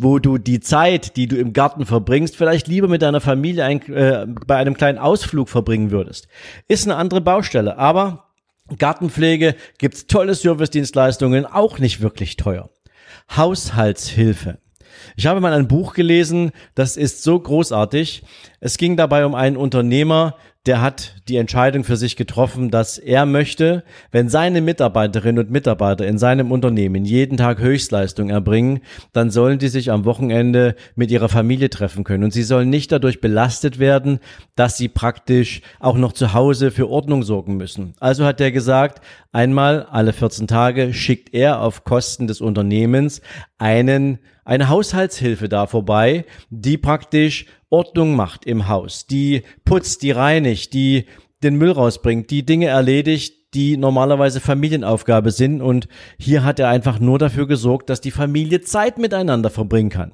wo 0.00 0.18
du 0.18 0.38
die 0.38 0.60
Zeit, 0.60 1.16
die 1.16 1.26
du 1.26 1.36
im 1.36 1.52
Garten 1.52 1.84
verbringst, 1.84 2.36
vielleicht 2.36 2.68
lieber 2.68 2.88
mit 2.88 3.02
deiner 3.02 3.20
Familie 3.20 3.64
ein, 3.64 3.82
äh, 3.92 4.26
bei 4.46 4.56
einem 4.56 4.74
kleinen 4.74 4.98
Ausflug 4.98 5.48
verbringen 5.48 5.90
würdest. 5.90 6.28
Ist 6.68 6.86
eine 6.86 6.96
andere 6.96 7.20
Baustelle, 7.20 7.78
aber 7.78 8.28
Gartenpflege 8.78 9.56
gibt's 9.78 10.06
tolle 10.06 10.34
Servicedienstleistungen, 10.34 11.46
auch 11.46 11.78
nicht 11.78 12.00
wirklich 12.00 12.36
teuer. 12.36 12.70
Haushaltshilfe. 13.36 14.58
Ich 15.16 15.26
habe 15.26 15.40
mal 15.40 15.52
ein 15.52 15.68
Buch 15.68 15.94
gelesen, 15.94 16.52
das 16.74 16.96
ist 16.96 17.22
so 17.22 17.38
großartig. 17.38 18.22
Es 18.60 18.78
ging 18.78 18.96
dabei 18.96 19.26
um 19.26 19.34
einen 19.34 19.56
Unternehmer, 19.56 20.36
der 20.68 20.82
hat 20.82 21.14
die 21.28 21.38
Entscheidung 21.38 21.82
für 21.82 21.96
sich 21.96 22.14
getroffen, 22.14 22.70
dass 22.70 22.98
er 22.98 23.24
möchte, 23.24 23.84
wenn 24.12 24.28
seine 24.28 24.60
Mitarbeiterinnen 24.60 25.46
und 25.46 25.50
Mitarbeiter 25.50 26.06
in 26.06 26.18
seinem 26.18 26.52
Unternehmen 26.52 27.06
jeden 27.06 27.38
Tag 27.38 27.58
Höchstleistung 27.58 28.28
erbringen, 28.28 28.80
dann 29.14 29.30
sollen 29.30 29.58
die 29.58 29.68
sich 29.68 29.90
am 29.90 30.04
Wochenende 30.04 30.76
mit 30.94 31.10
ihrer 31.10 31.30
Familie 31.30 31.70
treffen 31.70 32.04
können. 32.04 32.22
Und 32.22 32.34
sie 32.34 32.42
sollen 32.42 32.68
nicht 32.68 32.92
dadurch 32.92 33.22
belastet 33.22 33.78
werden, 33.78 34.20
dass 34.56 34.76
sie 34.76 34.88
praktisch 34.88 35.62
auch 35.80 35.96
noch 35.96 36.12
zu 36.12 36.34
Hause 36.34 36.70
für 36.70 36.90
Ordnung 36.90 37.22
sorgen 37.22 37.56
müssen. 37.56 37.94
Also 37.98 38.26
hat 38.26 38.38
er 38.38 38.52
gesagt, 38.52 39.02
einmal 39.32 39.84
alle 39.84 40.12
14 40.12 40.48
Tage 40.48 40.92
schickt 40.92 41.32
er 41.32 41.62
auf 41.62 41.84
Kosten 41.84 42.26
des 42.26 42.42
Unternehmens 42.42 43.22
einen 43.56 44.18
eine 44.48 44.70
Haushaltshilfe 44.70 45.50
da 45.50 45.66
vorbei, 45.66 46.24
die 46.48 46.78
praktisch 46.78 47.44
Ordnung 47.68 48.16
macht 48.16 48.46
im 48.46 48.66
Haus, 48.66 49.06
die 49.06 49.42
putzt, 49.66 50.02
die 50.02 50.10
reinigt, 50.10 50.72
die 50.72 51.04
den 51.42 51.56
Müll 51.56 51.70
rausbringt, 51.70 52.30
die 52.30 52.46
Dinge 52.46 52.68
erledigt, 52.68 53.34
die 53.52 53.76
normalerweise 53.76 54.40
Familienaufgabe 54.40 55.32
sind. 55.32 55.60
Und 55.60 55.86
hier 56.18 56.44
hat 56.44 56.58
er 56.60 56.68
einfach 56.70 56.98
nur 56.98 57.18
dafür 57.18 57.46
gesorgt, 57.46 57.90
dass 57.90 58.00
die 58.00 58.10
Familie 58.10 58.62
Zeit 58.62 58.96
miteinander 58.96 59.50
verbringen 59.50 59.90
kann. 59.90 60.12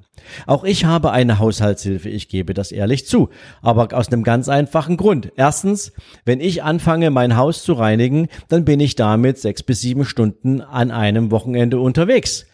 Auch 0.48 0.64
ich 0.64 0.84
habe 0.84 1.12
eine 1.12 1.38
Haushaltshilfe, 1.38 2.08
ich 2.08 2.28
gebe 2.28 2.54
das 2.54 2.72
ehrlich 2.72 3.06
zu. 3.06 3.30
Aber 3.62 3.96
aus 3.96 4.08
einem 4.08 4.24
ganz 4.24 4.48
einfachen 4.48 4.96
Grund. 4.96 5.30
Erstens, 5.36 5.92
wenn 6.24 6.40
ich 6.40 6.64
anfange, 6.64 7.10
mein 7.10 7.36
Haus 7.36 7.62
zu 7.62 7.74
reinigen, 7.74 8.26
dann 8.48 8.64
bin 8.64 8.80
ich 8.80 8.96
damit 8.96 9.38
sechs 9.38 9.62
bis 9.62 9.80
sieben 9.80 10.04
Stunden 10.04 10.60
an 10.60 10.90
einem 10.90 11.30
Wochenende 11.30 11.78
unterwegs. 11.78 12.46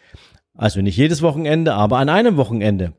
Also 0.57 0.81
nicht 0.83 0.97
jedes 0.97 1.23
Wochenende, 1.23 1.75
aber 1.75 1.99
an 1.99 2.09
einem 2.09 2.37
Wochenende. 2.37 2.93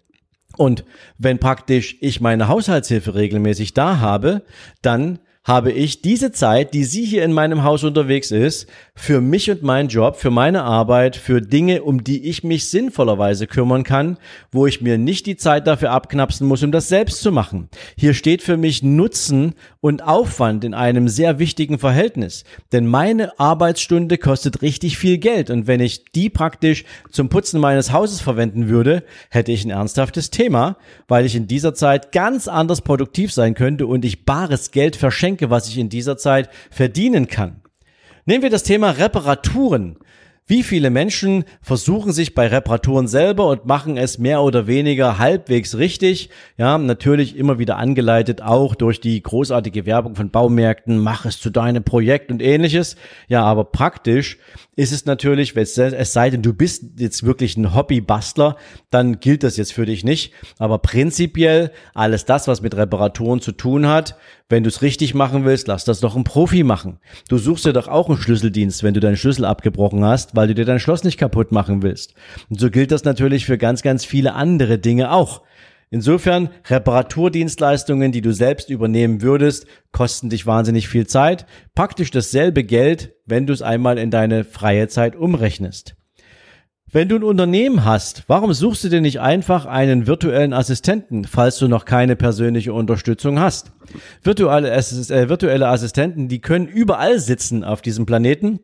Und 0.58 0.84
wenn 1.18 1.40
praktisch 1.40 1.98
ich 2.02 2.22
meine 2.22 2.48
Haushaltshilfe 2.48 3.16
regelmäßig 3.16 3.74
da 3.74 4.00
habe, 4.00 4.44
dann 4.82 5.20
habe 5.44 5.72
ich 5.72 6.04
diese 6.04 6.32
Zeit, 6.32 6.74
die 6.76 6.84
sie 6.84 7.04
hier 7.04 7.24
in 7.24 7.34
meinem 7.34 7.64
Haus 7.64 7.84
unterwegs 7.84 8.30
ist, 8.30 8.68
für 8.94 9.22
mich 9.22 9.50
und 9.50 9.64
meinen 9.64 9.90
Job, 9.90 10.18
für 10.18 10.30
meine 10.30 10.64
Arbeit, 10.64 11.16
für 11.16 11.42
Dinge, 11.42 11.82
um 11.82 12.04
die 12.04 12.30
ich 12.30 12.44
mich 12.44 12.70
sinnvollerweise 12.70 13.48
kümmern 13.48 13.84
kann, 13.84 14.18
wo 14.52 14.68
ich 14.68 14.82
mir 14.82 15.00
nicht 15.00 15.26
die 15.26 15.38
Zeit 15.38 15.66
dafür 15.66 15.92
abknapsen 15.92 16.48
muss, 16.48 16.62
um 16.62 16.72
das 16.72 16.90
selbst 16.90 17.22
zu 17.22 17.32
machen. 17.32 17.70
Hier 17.98 18.14
steht 18.14 18.44
für 18.44 18.56
mich 18.56 18.84
Nutzen 18.84 19.56
und 19.80 20.04
Aufwand 20.04 20.64
in 20.64 20.76
einem 20.76 21.08
sehr 21.08 21.40
wichtigen 21.40 21.80
Verhältnis. 21.80 22.44
Denn 22.72 22.86
meine 22.86 23.40
Arbeitsstunde 23.40 24.20
kostet 24.20 24.62
richtig 24.62 25.00
viel 25.00 25.18
Geld 25.18 25.50
und 25.50 25.66
wenn 25.66 25.80
ich 25.80 26.06
die 26.12 26.30
praktisch 26.30 26.84
zum 27.10 27.30
Putzen 27.30 27.60
meines 27.60 27.92
Hauses 27.92 28.22
verwenden 28.22 28.70
würde, 28.70 29.04
hätte 29.32 29.52
ich 29.52 29.66
ein 29.66 29.72
ernsthaftes 29.72 30.30
Thema, 30.30 30.78
weil 31.08 31.26
ich 31.26 31.36
in 31.36 31.48
dieser 31.48 31.74
Zeit 31.74 32.12
ganz 32.12 32.48
anders 32.48 32.82
produktiv 32.82 33.34
sein 33.34 33.56
könnte 33.56 33.88
und 33.88 34.06
ich 34.06 34.24
bares 34.24 34.70
Geld 34.70 34.96
verschenke 34.96 35.31
Geschenke, 35.32 35.50
was 35.50 35.70
ich 35.70 35.78
in 35.78 35.90
dieser 35.90 36.18
Zeit 36.18 36.50
verdienen 36.70 37.28
kann. 37.28 37.62
Nehmen 38.26 38.44
wir 38.44 38.50
das 38.50 38.64
Thema 38.64 38.92
Reparaturen. 38.92 39.98
Wie 40.46 40.64
viele 40.64 40.90
Menschen 40.90 41.46
versuchen 41.62 42.12
sich 42.12 42.36
bei 42.36 42.48
Reparaturen 42.48 43.08
selber 43.08 43.48
und 43.48 43.66
machen 43.66 43.96
es 43.96 44.18
mehr 44.18 44.42
oder 44.42 44.68
weniger 44.68 45.18
halbwegs 45.18 45.78
richtig? 45.78 46.30
Ja, 46.58 46.78
natürlich 46.78 47.38
immer 47.38 47.58
wieder 47.58 47.78
angeleitet 47.78 48.42
auch 48.42 48.76
durch 48.76 49.00
die 49.00 49.22
großartige 49.24 49.86
Werbung 49.86 50.16
von 50.16 50.30
Baumärkten, 50.30 50.98
mach 50.98 51.26
es 51.26 51.40
zu 51.40 51.52
deinem 51.52 51.84
Projekt 51.84 52.32
und 52.32 52.42
ähnliches. 52.42 52.98
Ja, 53.30 53.46
aber 53.46 53.64
praktisch 53.64 54.40
ist 54.82 54.92
es 54.92 55.06
natürlich, 55.06 55.56
es 55.56 55.76
sei 56.14 56.32
denn, 56.32 56.42
du 56.42 56.54
bist 56.54 56.84
jetzt 56.98 57.24
wirklich 57.24 57.56
ein 57.56 57.76
Hobbybastler, 57.76 58.58
dann 58.90 59.20
gilt 59.20 59.44
das 59.44 59.56
jetzt 59.56 59.74
für 59.74 59.86
dich 59.86 60.04
nicht. 60.04 60.34
Aber 60.58 60.80
prinzipiell 60.80 61.72
alles 61.94 62.26
das, 62.26 62.48
was 62.48 62.64
mit 62.64 62.76
Reparaturen 62.76 63.42
zu 63.42 63.52
tun 63.52 63.86
hat, 63.88 64.18
wenn 64.50 64.64
du 64.64 64.70
es 64.70 64.82
richtig 64.82 65.14
machen 65.14 65.46
willst, 65.46 65.68
lass 65.68 65.86
das 65.86 66.00
doch 66.00 66.16
ein 66.16 66.24
Profi 66.24 66.64
machen. 66.64 66.98
Du 67.30 67.38
suchst 67.38 67.66
dir 67.66 67.74
doch 67.74 67.88
auch 67.88 68.10
einen 68.10 68.18
Schlüsseldienst, 68.18 68.82
wenn 68.82 68.96
du 68.96 69.00
deinen 69.00 69.18
Schlüssel 69.18 69.46
abgebrochen 69.46 70.04
hast, 70.04 70.36
weil 70.36 70.48
du 70.48 70.56
dir 70.56 70.66
dein 70.66 70.80
Schloss 70.80 71.04
nicht 71.04 71.20
kaputt 71.20 71.52
machen 71.52 71.84
willst. 71.84 72.16
Und 72.50 72.60
so 72.60 72.72
gilt 72.72 72.92
das 72.92 73.04
natürlich 73.04 73.46
für 73.46 73.60
ganz, 73.60 73.84
ganz 73.84 74.04
viele 74.04 74.34
andere 74.34 74.80
Dinge 74.80 75.12
auch. 75.12 75.44
Insofern, 75.94 76.50
Reparaturdienstleistungen, 76.70 78.14
die 78.14 78.22
du 78.22 78.34
selbst 78.34 78.70
übernehmen 78.70 79.22
würdest, 79.22 79.66
kosten 79.92 80.30
dich 80.30 80.48
wahnsinnig 80.48 80.88
viel 80.88 81.06
Zeit. 81.06 81.46
Praktisch 81.76 82.12
dasselbe 82.12 82.64
Geld, 82.64 83.14
wenn 83.26 83.46
du 83.46 83.52
es 83.52 83.62
einmal 83.62 83.98
in 83.98 84.10
deine 84.10 84.46
freie 84.46 84.88
Zeit 84.88 85.18
umrechnest. 85.18 85.98
Wenn 86.90 87.10
du 87.10 87.18
ein 87.18 87.24
Unternehmen 87.24 87.84
hast, 87.84 88.24
warum 88.28 88.54
suchst 88.54 88.86
du 88.86 88.90
dir 88.90 89.02
nicht 89.02 89.20
einfach 89.20 89.66
einen 89.66 90.08
virtuellen 90.08 90.54
Assistenten, 90.54 91.26
falls 91.26 91.58
du 91.58 91.68
noch 91.68 91.84
keine 91.84 92.16
persönliche 92.16 92.74
Unterstützung 92.74 93.40
hast? 93.40 93.74
Virtuelle, 94.24 94.72
äh, 94.72 95.30
virtuelle 95.30 95.68
Assistenten, 95.68 96.30
die 96.30 96.40
können 96.40 96.68
überall 96.68 97.20
sitzen 97.20 97.66
auf 97.66 97.82
diesem 97.82 98.06
Planeten 98.06 98.62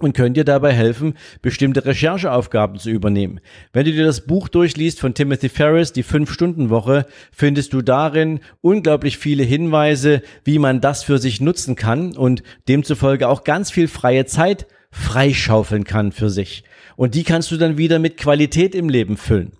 und 0.00 0.12
können 0.12 0.34
dir 0.34 0.44
dabei 0.44 0.72
helfen, 0.72 1.14
bestimmte 1.40 1.84
Rechercheaufgaben 1.84 2.78
zu 2.78 2.90
übernehmen. 2.90 3.40
Wenn 3.72 3.84
du 3.84 3.92
dir 3.92 4.04
das 4.04 4.26
Buch 4.26 4.48
durchliest 4.48 4.98
von 4.98 5.14
Timothy 5.14 5.48
Ferris, 5.48 5.92
die 5.92 6.04
5-Stunden-Woche, 6.04 7.06
findest 7.30 7.72
du 7.72 7.80
darin 7.80 8.40
unglaublich 8.60 9.18
viele 9.18 9.44
Hinweise, 9.44 10.22
wie 10.42 10.58
man 10.58 10.80
das 10.80 11.04
für 11.04 11.18
sich 11.18 11.40
nutzen 11.40 11.76
kann 11.76 12.16
und 12.16 12.42
demzufolge 12.66 13.28
auch 13.28 13.44
ganz 13.44 13.70
viel 13.70 13.86
freie 13.86 14.26
Zeit 14.26 14.66
freischaufeln 14.90 15.84
kann 15.84 16.10
für 16.10 16.30
sich. 16.30 16.64
Und 16.96 17.14
die 17.14 17.24
kannst 17.24 17.52
du 17.52 17.56
dann 17.56 17.78
wieder 17.78 18.00
mit 18.00 18.16
Qualität 18.16 18.74
im 18.74 18.88
Leben 18.88 19.16
füllen. 19.16 19.52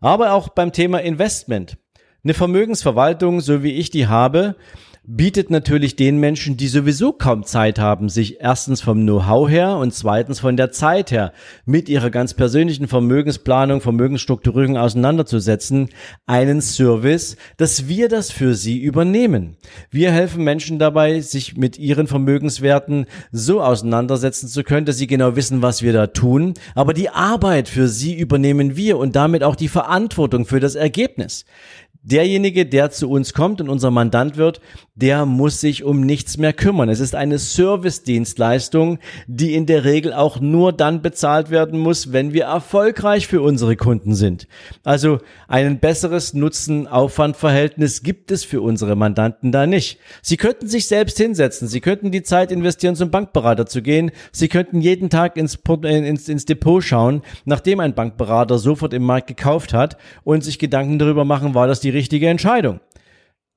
Aber 0.00 0.32
auch 0.32 0.50
beim 0.50 0.72
Thema 0.72 0.98
Investment. 0.98 1.78
Eine 2.24 2.34
Vermögensverwaltung, 2.34 3.40
so 3.40 3.62
wie 3.62 3.72
ich 3.72 3.90
die 3.90 4.06
habe, 4.06 4.56
bietet 5.08 5.50
natürlich 5.50 5.94
den 5.94 6.18
Menschen, 6.18 6.56
die 6.56 6.66
sowieso 6.66 7.12
kaum 7.12 7.44
Zeit 7.44 7.78
haben, 7.78 8.08
sich 8.08 8.40
erstens 8.40 8.80
vom 8.80 9.02
Know-how 9.02 9.48
her 9.48 9.76
und 9.76 9.94
zweitens 9.94 10.40
von 10.40 10.56
der 10.56 10.72
Zeit 10.72 11.12
her 11.12 11.32
mit 11.64 11.88
ihrer 11.88 12.10
ganz 12.10 12.34
persönlichen 12.34 12.88
Vermögensplanung, 12.88 13.80
Vermögensstrukturierung 13.80 14.76
auseinanderzusetzen, 14.76 15.90
einen 16.26 16.60
Service, 16.60 17.36
dass 17.56 17.86
wir 17.86 18.08
das 18.08 18.32
für 18.32 18.54
sie 18.54 18.80
übernehmen. 18.80 19.56
Wir 19.90 20.10
helfen 20.10 20.42
Menschen 20.42 20.80
dabei, 20.80 21.20
sich 21.20 21.56
mit 21.56 21.78
ihren 21.78 22.08
Vermögenswerten 22.08 23.06
so 23.30 23.62
auseinandersetzen 23.62 24.48
zu 24.48 24.64
können, 24.64 24.86
dass 24.86 24.98
sie 24.98 25.06
genau 25.06 25.36
wissen, 25.36 25.62
was 25.62 25.82
wir 25.82 25.92
da 25.92 26.08
tun, 26.08 26.54
aber 26.74 26.94
die 26.94 27.10
Arbeit 27.10 27.68
für 27.68 27.86
sie 27.86 28.18
übernehmen 28.18 28.76
wir 28.76 28.98
und 28.98 29.14
damit 29.14 29.44
auch 29.44 29.54
die 29.54 29.68
Verantwortung 29.68 30.46
für 30.46 30.58
das 30.58 30.74
Ergebnis 30.74 31.44
derjenige, 32.06 32.66
der 32.66 32.90
zu 32.90 33.10
uns 33.10 33.34
kommt 33.34 33.60
und 33.60 33.68
unser 33.68 33.90
Mandant 33.90 34.36
wird, 34.36 34.60
der 34.96 35.26
muss 35.26 35.60
sich 35.60 35.84
um 35.84 36.00
nichts 36.00 36.38
mehr 36.38 36.54
kümmern. 36.54 36.88
Es 36.88 37.00
ist 37.00 37.14
eine 37.14 37.38
Service-Dienstleistung, 37.38 38.98
die 39.26 39.54
in 39.54 39.66
der 39.66 39.84
Regel 39.84 40.14
auch 40.14 40.40
nur 40.40 40.72
dann 40.72 41.02
bezahlt 41.02 41.50
werden 41.50 41.78
muss, 41.78 42.12
wenn 42.12 42.32
wir 42.32 42.44
erfolgreich 42.44 43.26
für 43.26 43.42
unsere 43.42 43.76
Kunden 43.76 44.14
sind. 44.14 44.48
Also 44.84 45.18
ein 45.48 45.80
besseres 45.80 46.32
Nutzen-Aufwand-Verhältnis 46.32 48.02
gibt 48.02 48.30
es 48.30 48.44
für 48.44 48.62
unsere 48.62 48.96
Mandanten 48.96 49.52
da 49.52 49.66
nicht. 49.66 49.98
Sie 50.22 50.38
könnten 50.38 50.66
sich 50.66 50.88
selbst 50.88 51.18
hinsetzen, 51.18 51.68
sie 51.68 51.82
könnten 51.82 52.10
die 52.10 52.22
Zeit 52.22 52.50
investieren, 52.50 52.96
zum 52.96 53.10
Bankberater 53.10 53.66
zu 53.66 53.82
gehen, 53.82 54.10
sie 54.32 54.48
könnten 54.48 54.80
jeden 54.80 55.10
Tag 55.10 55.36
ins, 55.36 55.58
ins, 55.82 56.28
ins 56.28 56.46
Depot 56.46 56.82
schauen, 56.82 57.20
nachdem 57.44 57.80
ein 57.80 57.94
Bankberater 57.94 58.58
sofort 58.58 58.94
im 58.94 59.02
Markt 59.02 59.26
gekauft 59.26 59.74
hat 59.74 59.98
und 60.24 60.42
sich 60.42 60.58
Gedanken 60.58 60.98
darüber 60.98 61.26
machen, 61.26 61.54
war 61.54 61.66
das 61.66 61.80
die 61.80 61.90
richtige 61.90 62.28
Entscheidung. 62.28 62.80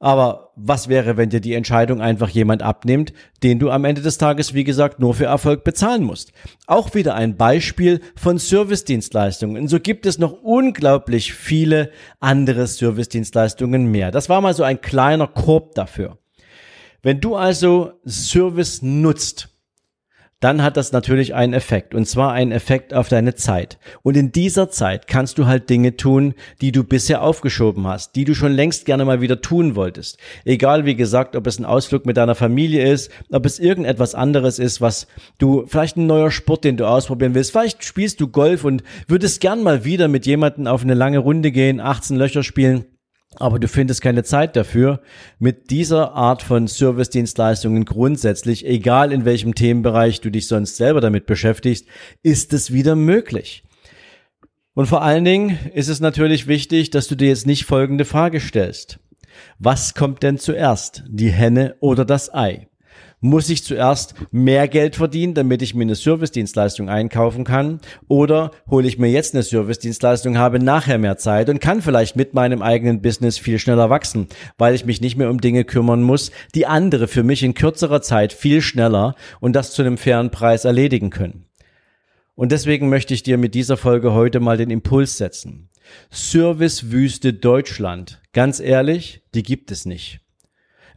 Aber 0.01 0.51
was 0.55 0.87
wäre, 0.87 1.17
wenn 1.17 1.29
dir 1.29 1.41
die 1.41 1.53
Entscheidung 1.53 2.01
einfach 2.01 2.29
jemand 2.29 2.63
abnimmt, 2.63 3.11
den 3.43 3.59
du 3.59 3.69
am 3.69 3.83
Ende 3.83 4.01
des 4.01 4.17
Tages, 4.17 4.53
wie 4.53 4.63
gesagt, 4.63 5.01
nur 5.01 5.13
für 5.13 5.25
Erfolg 5.25 5.65
bezahlen 5.65 6.03
musst? 6.03 6.31
Auch 6.67 6.95
wieder 6.95 7.15
ein 7.15 7.35
Beispiel 7.35 7.99
von 8.15 8.37
Servicedienstleistungen. 8.37 9.61
Und 9.61 9.67
so 9.67 9.79
gibt 9.79 10.05
es 10.05 10.17
noch 10.17 10.41
unglaublich 10.41 11.33
viele 11.33 11.91
andere 12.21 12.65
Servicedienstleistungen 12.65 13.91
mehr. 13.91 14.11
Das 14.11 14.29
war 14.29 14.39
mal 14.39 14.53
so 14.53 14.63
ein 14.63 14.79
kleiner 14.79 15.27
Korb 15.27 15.75
dafür. 15.75 16.17
Wenn 17.01 17.19
du 17.19 17.35
also 17.35 17.91
Service 18.07 18.81
nutzt, 18.81 19.49
dann 20.39 20.63
hat 20.63 20.77
das 20.77 20.91
natürlich 20.91 21.33
einen 21.33 21.53
Effekt. 21.53 21.93
Und 21.93 22.05
zwar 22.05 22.31
einen 22.31 22.51
Effekt 22.51 22.93
auf 22.93 23.09
deine 23.09 23.35
Zeit. 23.35 23.77
Und 24.03 24.15
in 24.15 24.31
dieser 24.31 24.69
Zeit 24.69 25.07
kannst 25.07 25.37
du 25.37 25.45
halt 25.45 25.69
Dinge 25.69 25.97
tun, 25.97 26.33
die 26.61 26.71
du 26.71 26.83
bisher 26.83 27.21
aufgeschoben 27.21 27.87
hast, 27.87 28.15
die 28.15 28.23
du 28.23 28.33
schon 28.33 28.53
längst 28.53 28.85
gerne 28.85 29.05
mal 29.05 29.21
wieder 29.21 29.41
tun 29.41 29.75
wolltest. 29.75 30.17
Egal, 30.45 30.85
wie 30.85 30.95
gesagt, 30.95 31.35
ob 31.35 31.45
es 31.47 31.59
ein 31.59 31.65
Ausflug 31.65 32.05
mit 32.05 32.17
deiner 32.17 32.35
Familie 32.35 32.89
ist, 32.89 33.11
ob 33.31 33.45
es 33.45 33.59
irgendetwas 33.59 34.15
anderes 34.15 34.59
ist, 34.59 34.81
was 34.81 35.07
du, 35.37 35.65
vielleicht 35.67 35.97
ein 35.97 36.07
neuer 36.07 36.31
Sport, 36.31 36.63
den 36.63 36.77
du 36.77 36.85
ausprobieren 36.85 37.35
willst. 37.35 37.51
Vielleicht 37.51 37.83
spielst 37.83 38.21
du 38.21 38.27
Golf 38.27 38.63
und 38.63 38.83
würdest 39.07 39.41
gern 39.41 39.61
mal 39.61 39.83
wieder 39.83 40.07
mit 40.07 40.25
jemandem 40.25 40.67
auf 40.67 40.83
eine 40.83 40.93
lange 40.93 41.19
Runde 41.19 41.51
gehen, 41.51 41.79
18 41.79 42.15
Löcher 42.15 42.43
spielen 42.43 42.85
aber 43.35 43.59
du 43.59 43.67
findest 43.67 44.01
keine 44.01 44.23
Zeit 44.23 44.55
dafür. 44.55 45.01
Mit 45.37 45.69
dieser 45.69 46.13
Art 46.13 46.41
von 46.41 46.67
Servicedienstleistungen 46.67 47.85
grundsätzlich, 47.85 48.65
egal 48.65 49.11
in 49.11 49.25
welchem 49.25 49.55
Themenbereich 49.55 50.21
du 50.21 50.29
dich 50.29 50.47
sonst 50.47 50.77
selber 50.77 51.01
damit 51.01 51.25
beschäftigst, 51.25 51.85
ist 52.23 52.53
es 52.53 52.73
wieder 52.73 52.95
möglich. 52.95 53.63
Und 54.73 54.85
vor 54.85 55.01
allen 55.01 55.25
Dingen 55.25 55.59
ist 55.73 55.89
es 55.89 55.99
natürlich 55.99 56.47
wichtig, 56.47 56.89
dass 56.89 57.07
du 57.07 57.15
dir 57.15 57.27
jetzt 57.27 57.45
nicht 57.45 57.65
folgende 57.65 58.05
Frage 58.05 58.39
stellst. 58.39 58.99
Was 59.57 59.93
kommt 59.93 60.23
denn 60.23 60.37
zuerst, 60.37 61.03
die 61.07 61.31
Henne 61.31 61.75
oder 61.81 62.05
das 62.05 62.33
Ei? 62.33 62.68
Muss 63.21 63.49
ich 63.49 63.65
zuerst 63.65 64.13
mehr 64.31 64.69
Geld 64.69 64.95
verdienen, 64.95 65.33
damit 65.33 65.61
ich 65.61 65.75
mir 65.75 65.81
eine 65.81 65.95
Servicedienstleistung 65.95 66.87
einkaufen 66.87 67.43
kann? 67.43 67.81
Oder 68.07 68.51
hole 68.69 68.87
ich 68.87 68.97
mir 68.97 69.09
jetzt 69.09 69.33
eine 69.33 69.43
Servicedienstleistung, 69.43 70.37
habe 70.37 70.59
nachher 70.59 70.97
mehr 70.97 71.17
Zeit 71.17 71.49
und 71.49 71.59
kann 71.59 71.81
vielleicht 71.81 72.15
mit 72.15 72.33
meinem 72.33 72.61
eigenen 72.61 73.01
Business 73.01 73.37
viel 73.37 73.59
schneller 73.59 73.89
wachsen, 73.89 74.27
weil 74.57 74.73
ich 74.73 74.85
mich 74.85 75.01
nicht 75.01 75.17
mehr 75.17 75.29
um 75.29 75.41
Dinge 75.41 75.65
kümmern 75.65 76.01
muss, 76.01 76.31
die 76.55 76.65
andere 76.65 77.09
für 77.09 77.23
mich 77.23 77.43
in 77.43 77.55
kürzerer 77.55 78.01
Zeit 78.01 78.31
viel 78.31 78.61
schneller 78.61 79.15
und 79.41 79.53
das 79.53 79.73
zu 79.73 79.81
einem 79.81 79.97
fairen 79.97 80.31
Preis 80.31 80.63
erledigen 80.63 81.09
können. 81.09 81.43
Und 82.35 82.53
deswegen 82.53 82.87
möchte 82.87 83.13
ich 83.13 83.21
dir 83.21 83.37
mit 83.37 83.53
dieser 83.53 83.75
Folge 83.75 84.13
heute 84.13 84.39
mal 84.39 84.55
den 84.55 84.69
Impuls 84.69 85.17
setzen. 85.17 85.67
Servicewüste 86.09 87.33
Deutschland. 87.33 88.21
Ganz 88.31 88.61
ehrlich, 88.61 89.23
die 89.33 89.43
gibt 89.43 89.71
es 89.71 89.85
nicht. 89.85 90.21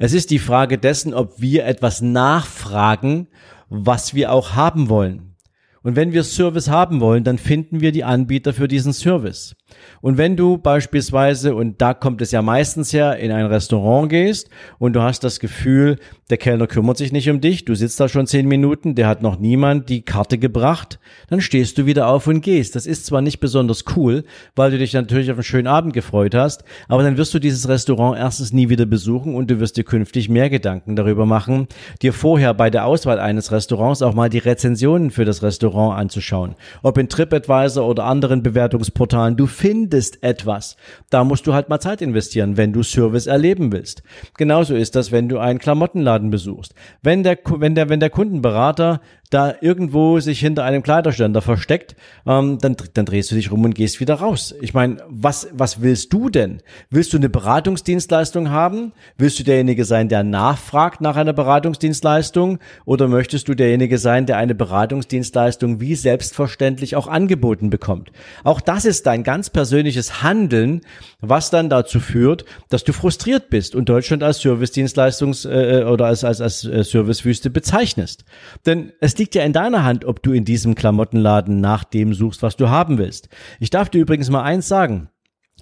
Es 0.02 0.14
ist 0.14 0.32
die 0.32 0.40
Frage 0.40 0.78
dessen, 0.78 1.14
ob 1.14 1.40
wir 1.40 1.64
etwas 1.64 2.00
nachfragen, 2.00 3.28
was 3.68 4.14
wir 4.14 4.32
auch 4.32 4.56
haben 4.56 4.88
wollen. 4.88 5.36
Und 5.84 5.94
wenn 5.94 6.12
wir 6.12 6.24
Service 6.24 6.68
haben 6.68 6.98
wollen, 6.98 7.22
dann 7.22 7.38
finden 7.38 7.80
wir 7.80 7.92
die 7.92 8.02
Anbieter 8.02 8.52
für 8.52 8.66
diesen 8.66 8.92
Service. 8.92 9.54
Und 10.00 10.18
wenn 10.18 10.36
du 10.36 10.58
beispielsweise, 10.58 11.54
und 11.54 11.80
da 11.80 11.94
kommt 11.94 12.22
es 12.22 12.32
ja 12.32 12.42
meistens 12.42 12.92
her, 12.92 13.16
in 13.16 13.30
ein 13.30 13.46
Restaurant 13.46 14.08
gehst 14.08 14.50
und 14.78 14.94
du 14.94 15.02
hast 15.02 15.24
das 15.24 15.40
Gefühl, 15.40 15.98
der 16.30 16.38
Kellner 16.38 16.66
kümmert 16.66 16.96
sich 16.96 17.12
nicht 17.12 17.28
um 17.28 17.40
dich, 17.40 17.64
du 17.64 17.74
sitzt 17.74 18.00
da 18.00 18.08
schon 18.08 18.26
zehn 18.26 18.48
Minuten, 18.48 18.94
der 18.94 19.06
hat 19.06 19.22
noch 19.22 19.38
niemand 19.38 19.88
die 19.90 20.02
Karte 20.02 20.38
gebracht, 20.38 20.98
dann 21.28 21.40
stehst 21.40 21.76
du 21.76 21.84
wieder 21.86 22.08
auf 22.08 22.26
und 22.26 22.40
gehst. 22.40 22.74
Das 22.74 22.86
ist 22.86 23.06
zwar 23.06 23.20
nicht 23.20 23.38
besonders 23.38 23.84
cool, 23.96 24.24
weil 24.56 24.70
du 24.70 24.78
dich 24.78 24.94
natürlich 24.94 25.30
auf 25.30 25.36
einen 25.36 25.44
schönen 25.44 25.66
Abend 25.66 25.92
gefreut 25.92 26.34
hast, 26.34 26.64
aber 26.88 27.02
dann 27.02 27.16
wirst 27.16 27.34
du 27.34 27.38
dieses 27.38 27.68
Restaurant 27.68 28.18
erstens 28.18 28.52
nie 28.52 28.70
wieder 28.70 28.86
besuchen 28.86 29.34
und 29.34 29.50
du 29.50 29.60
wirst 29.60 29.76
dir 29.76 29.84
künftig 29.84 30.28
mehr 30.28 30.48
Gedanken 30.48 30.96
darüber 30.96 31.26
machen, 31.26 31.66
dir 32.00 32.12
vorher 32.12 32.54
bei 32.54 32.70
der 32.70 32.86
Auswahl 32.86 33.20
eines 33.20 33.52
Restaurants 33.52 34.00
auch 34.00 34.14
mal 34.14 34.30
die 34.30 34.38
Rezensionen 34.38 35.10
für 35.10 35.24
das 35.24 35.42
Restaurant 35.42 35.98
anzuschauen. 35.98 36.54
Ob 36.82 36.98
in 36.98 37.08
TripAdvisor 37.08 37.86
oder 37.86 38.04
anderen 38.04 38.42
Bewertungsportalen, 38.42 39.36
du 39.36 39.46
findest 39.62 40.24
etwas. 40.24 40.76
Da 41.08 41.22
musst 41.22 41.46
du 41.46 41.54
halt 41.54 41.68
mal 41.68 41.78
Zeit 41.78 42.02
investieren, 42.02 42.56
wenn 42.56 42.72
du 42.72 42.82
Service 42.82 43.28
erleben 43.28 43.70
willst. 43.70 44.02
Genauso 44.36 44.74
ist 44.74 44.96
das, 44.96 45.12
wenn 45.12 45.28
du 45.28 45.38
einen 45.38 45.60
Klamottenladen 45.60 46.30
besuchst. 46.30 46.74
Wenn 47.00 47.22
der, 47.22 47.38
wenn 47.58 47.76
der, 47.76 47.88
wenn 47.88 48.00
der 48.00 48.10
Kundenberater 48.10 49.00
da 49.32 49.54
irgendwo 49.60 50.20
sich 50.20 50.40
hinter 50.40 50.64
einem 50.64 50.82
Kleiderständer 50.82 51.40
versteckt, 51.40 51.96
ähm, 52.26 52.58
dann, 52.60 52.76
dann 52.94 53.06
drehst 53.06 53.30
du 53.30 53.34
dich 53.34 53.50
rum 53.50 53.64
und 53.64 53.74
gehst 53.74 54.00
wieder 54.00 54.14
raus. 54.14 54.54
Ich 54.60 54.74
meine, 54.74 54.98
was, 55.08 55.48
was 55.52 55.80
willst 55.80 56.12
du 56.12 56.28
denn? 56.28 56.60
Willst 56.90 57.12
du 57.12 57.16
eine 57.16 57.30
Beratungsdienstleistung 57.30 58.50
haben? 58.50 58.92
Willst 59.16 59.38
du 59.38 59.42
derjenige 59.42 59.84
sein, 59.84 60.08
der 60.08 60.22
nachfragt 60.22 61.00
nach 61.00 61.16
einer 61.16 61.32
Beratungsdienstleistung? 61.32 62.58
Oder 62.84 63.08
möchtest 63.08 63.48
du 63.48 63.54
derjenige 63.54 63.96
sein, 63.96 64.26
der 64.26 64.36
eine 64.36 64.54
Beratungsdienstleistung 64.54 65.80
wie 65.80 65.94
selbstverständlich 65.94 66.94
auch 66.96 67.08
angeboten 67.08 67.70
bekommt? 67.70 68.12
Auch 68.44 68.60
das 68.60 68.84
ist 68.84 69.06
dein 69.06 69.22
ganz 69.22 69.48
persönliches 69.48 70.22
Handeln, 70.22 70.82
was 71.20 71.48
dann 71.48 71.70
dazu 71.70 72.00
führt, 72.00 72.44
dass 72.68 72.84
du 72.84 72.92
frustriert 72.92 73.48
bist 73.48 73.74
und 73.74 73.88
Deutschland 73.88 74.22
als 74.22 74.40
Servicedienstleistungs- 74.42 75.48
äh, 75.48 75.84
oder 75.84 76.06
als, 76.06 76.22
als, 76.22 76.40
als 76.40 76.64
äh, 76.64 76.84
Servicewüste 76.84 77.48
bezeichnest. 77.48 78.24
Denn 78.66 78.92
es 79.00 79.14
liegt 79.22 79.36
ja 79.36 79.44
in 79.44 79.52
deiner 79.52 79.84
Hand, 79.84 80.04
ob 80.04 80.20
du 80.24 80.32
in 80.32 80.44
diesem 80.44 80.74
Klamottenladen 80.74 81.60
nach 81.60 81.84
dem 81.84 82.12
suchst, 82.12 82.42
was 82.42 82.56
du 82.56 82.70
haben 82.70 82.98
willst. 82.98 83.28
Ich 83.60 83.70
darf 83.70 83.88
dir 83.88 84.00
übrigens 84.00 84.30
mal 84.30 84.42
eins 84.42 84.66
sagen. 84.66 85.10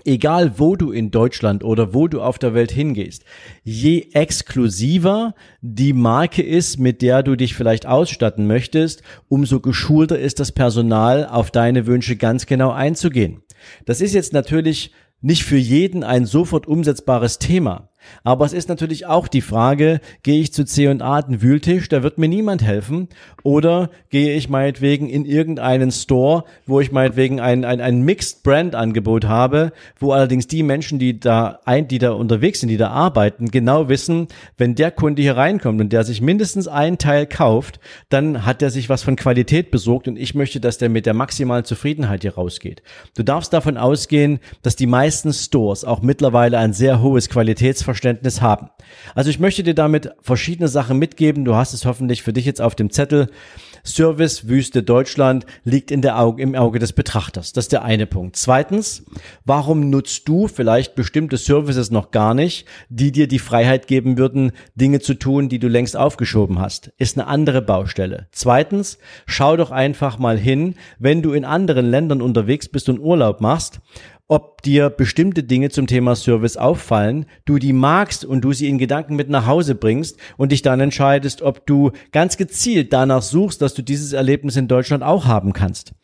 Egal 0.07 0.59
wo 0.59 0.77
du 0.77 0.92
in 0.92 1.11
Deutschland 1.11 1.62
oder 1.62 1.92
wo 1.92 2.09
du 2.09 2.23
auf 2.23 2.38
der 2.38 2.55
Welt 2.55 2.73
hingehst, 2.73 3.23
je 3.62 4.07
exklusiver 4.14 5.35
die 5.61 5.92
Marke 5.92 6.40
ist, 6.40 6.79
mit 6.79 7.03
der 7.03 7.23
du 7.23 7.37
dich 7.37 7.55
vielleicht 7.55 7.85
ausstatten 7.85 8.46
möchtest, 8.46 9.03
umso 9.29 9.61
geschulter 9.61 10.18
ist 10.18 10.40
das 10.40 10.53
Personal, 10.53 11.27
auf 11.27 11.51
deine 11.51 11.87
Wünsche 11.87 12.16
ganz 12.16 12.46
genau 12.46 12.70
einzugehen. 12.70 13.42
Das 13.85 14.01
ist 14.01 14.14
jetzt 14.14 14.33
natürlich 14.33 14.94
nicht 15.20 15.44
für 15.44 15.59
jeden 15.59 16.03
ein 16.03 16.25
sofort 16.25 16.66
umsetzbares 16.66 17.38
Thema. 17.38 17.89
Aber 18.25 18.45
es 18.45 18.53
ist 18.53 18.69
natürlich 18.69 19.07
auch 19.07 19.29
die 19.29 19.41
Frage, 19.41 20.01
gehe 20.23 20.41
ich 20.41 20.53
zu 20.53 20.65
C&A 20.65 21.23
den 21.23 21.43
Wühltisch, 21.43 21.89
da 21.89 22.03
wird 22.03 22.19
mir 22.19 22.29
niemand 22.29 22.63
helfen, 22.63 23.09
oder 23.43 23.91
gehe 24.11 24.35
ich 24.35 24.49
meinetwegen 24.49 25.09
in 25.09 25.25
irgendeinen 25.25 25.91
Store, 25.91 26.45
wo 26.67 26.81
ich 26.81 26.93
meinetwegen 26.93 27.41
ein, 27.41 27.65
ein, 27.65 27.81
ein 27.81 28.03
Mixed 28.03 28.43
Brand 28.43 28.75
Angebot 28.75 29.25
habe, 29.25 29.73
wo 29.99 30.13
allerdings 30.13 30.47
die 30.47 30.63
Menschen, 30.63 30.99
die 30.99 31.21
da 31.21 31.61
ein, 31.65 31.89
die 31.89 31.99
da 31.99 32.13
unterwegs 32.13 32.61
sind, 32.61 32.69
die 32.69 32.77
da 32.77 32.91
arbeiten, 32.91 33.51
genau 33.51 33.89
wissen, 33.89 34.29
wenn 34.59 34.75
der 34.75 34.91
Kunde 34.91 35.23
hier 35.23 35.37
reinkommt 35.37 35.81
und 35.81 35.93
der 35.93 36.05
sich 36.05 36.21
mindestens 36.21 36.69
einen 36.69 36.99
Teil 36.99 37.27
kauft, 37.27 37.81
dann 38.09 38.45
hat 38.45 38.63
er 38.63 38.71
sich 38.71 38.89
was 38.89 39.03
von 39.03 39.17
Qualität 39.17 39.71
besorgt 39.71 40.09
und 40.09 40.17
ich 40.17 40.35
möchte, 40.35 40.61
dass 40.61 40.79
der 40.79 40.89
mit 40.89 41.07
der 41.07 41.15
maximalen 41.15 41.65
Zufriedenheit 41.65 42.23
hier 42.23 42.35
rausgeht. 42.35 42.83
Du 43.17 43.23
darfst 43.23 43.53
davon 43.53 43.77
ausgehen, 43.77 44.41
dass 44.63 44.77
die 44.77 44.87
meisten 44.87 45.33
Stores 45.33 45.85
auch 45.85 46.03
mittlerweile 46.03 46.59
ein 46.59 46.73
sehr 46.73 47.01
hohes 47.01 47.29
Qualitätsverständnis 47.29 47.89
haben. 48.40 48.70
Also 49.14 49.31
ich 49.31 49.40
möchte 49.40 49.62
dir 49.62 49.74
damit 49.74 50.11
verschiedene 50.20 50.68
Sachen 50.68 50.98
mitgeben. 50.98 51.44
Du 51.44 51.55
hast 51.55 51.74
es 51.74 51.85
hoffentlich 51.85 52.22
für 52.22 52.33
dich 52.33 52.44
jetzt 52.44 52.61
auf 52.61 52.74
dem 52.74 52.90
Zettel. 52.90 53.29
Servicewüste 53.83 54.83
Deutschland 54.83 55.46
liegt 55.64 55.90
in 55.90 56.03
der 56.03 56.18
Auge, 56.18 56.42
im 56.42 56.55
Auge 56.55 56.79
des 56.79 56.92
Betrachters. 56.92 57.53
Das 57.53 57.64
ist 57.64 57.72
der 57.72 57.83
eine 57.83 58.07
Punkt. 58.07 58.37
Zweitens, 58.37 59.05
warum 59.44 59.90
nutzt 59.90 60.29
du 60.29 60.48
vielleicht 60.48 60.94
bestimmte 60.94 61.37
Services 61.37 61.90
noch 61.90 62.11
gar 62.11 62.35
nicht, 62.35 62.66
die 62.88 63.12
dir 63.12 63.26
die 63.26 63.38
Freiheit 63.38 63.87
geben 63.87 64.18
würden, 64.18 64.53
Dinge 64.74 65.00
zu 65.00 65.14
tun, 65.14 65.48
die 65.48 65.59
du 65.59 65.68
längst 65.68 65.96
aufgeschoben 65.96 66.59
hast? 66.59 66.92
Ist 66.98 67.18
eine 67.18 67.26
andere 67.26 67.62
Baustelle. 67.62 68.29
Zweitens, 68.33 68.98
schau 69.26 69.57
doch 69.57 69.70
einfach 69.70 70.18
mal 70.18 70.38
hin, 70.38 70.74
wenn 70.98 71.22
du 71.22 71.33
in 71.33 71.44
anderen 71.44 71.90
Ländern 71.90 72.22
unterwegs 72.22 72.68
bist 72.68 72.88
und 72.88 72.98
Urlaub 72.98 73.40
machst 73.40 73.81
ob 74.31 74.62
dir 74.62 74.90
bestimmte 74.90 75.43
Dinge 75.43 75.71
zum 75.71 75.88
Thema 75.88 76.14
Service 76.14 76.57
auffallen, 76.57 77.27
du 77.47 77.59
die 77.59 77.73
magst 77.73 78.25
und 78.25 78.43
du 78.43 78.53
sie 78.53 78.69
in 78.69 78.79
Gedanken 78.79 79.16
mit 79.16 79.29
nach 79.29 79.47
Hause 79.47 79.75
bringst 79.75 80.19
und 80.37 80.53
dich 80.53 80.62
dann 80.62 80.79
entscheidest, 80.79 81.43
ob 81.43 81.66
du 81.66 81.90
ganz 82.12 82.37
gezielt 82.37 82.93
danach 82.93 83.23
suchst, 83.23 83.61
dass 83.61 83.75
du 83.75 83.83
dieses 83.83 84.12
Erlebnis 84.12 84.55
in 84.57 84.69
Deutschland 84.69 85.03
auch 85.03 85.27
haben 85.27 85.53
kannst. 85.53 85.95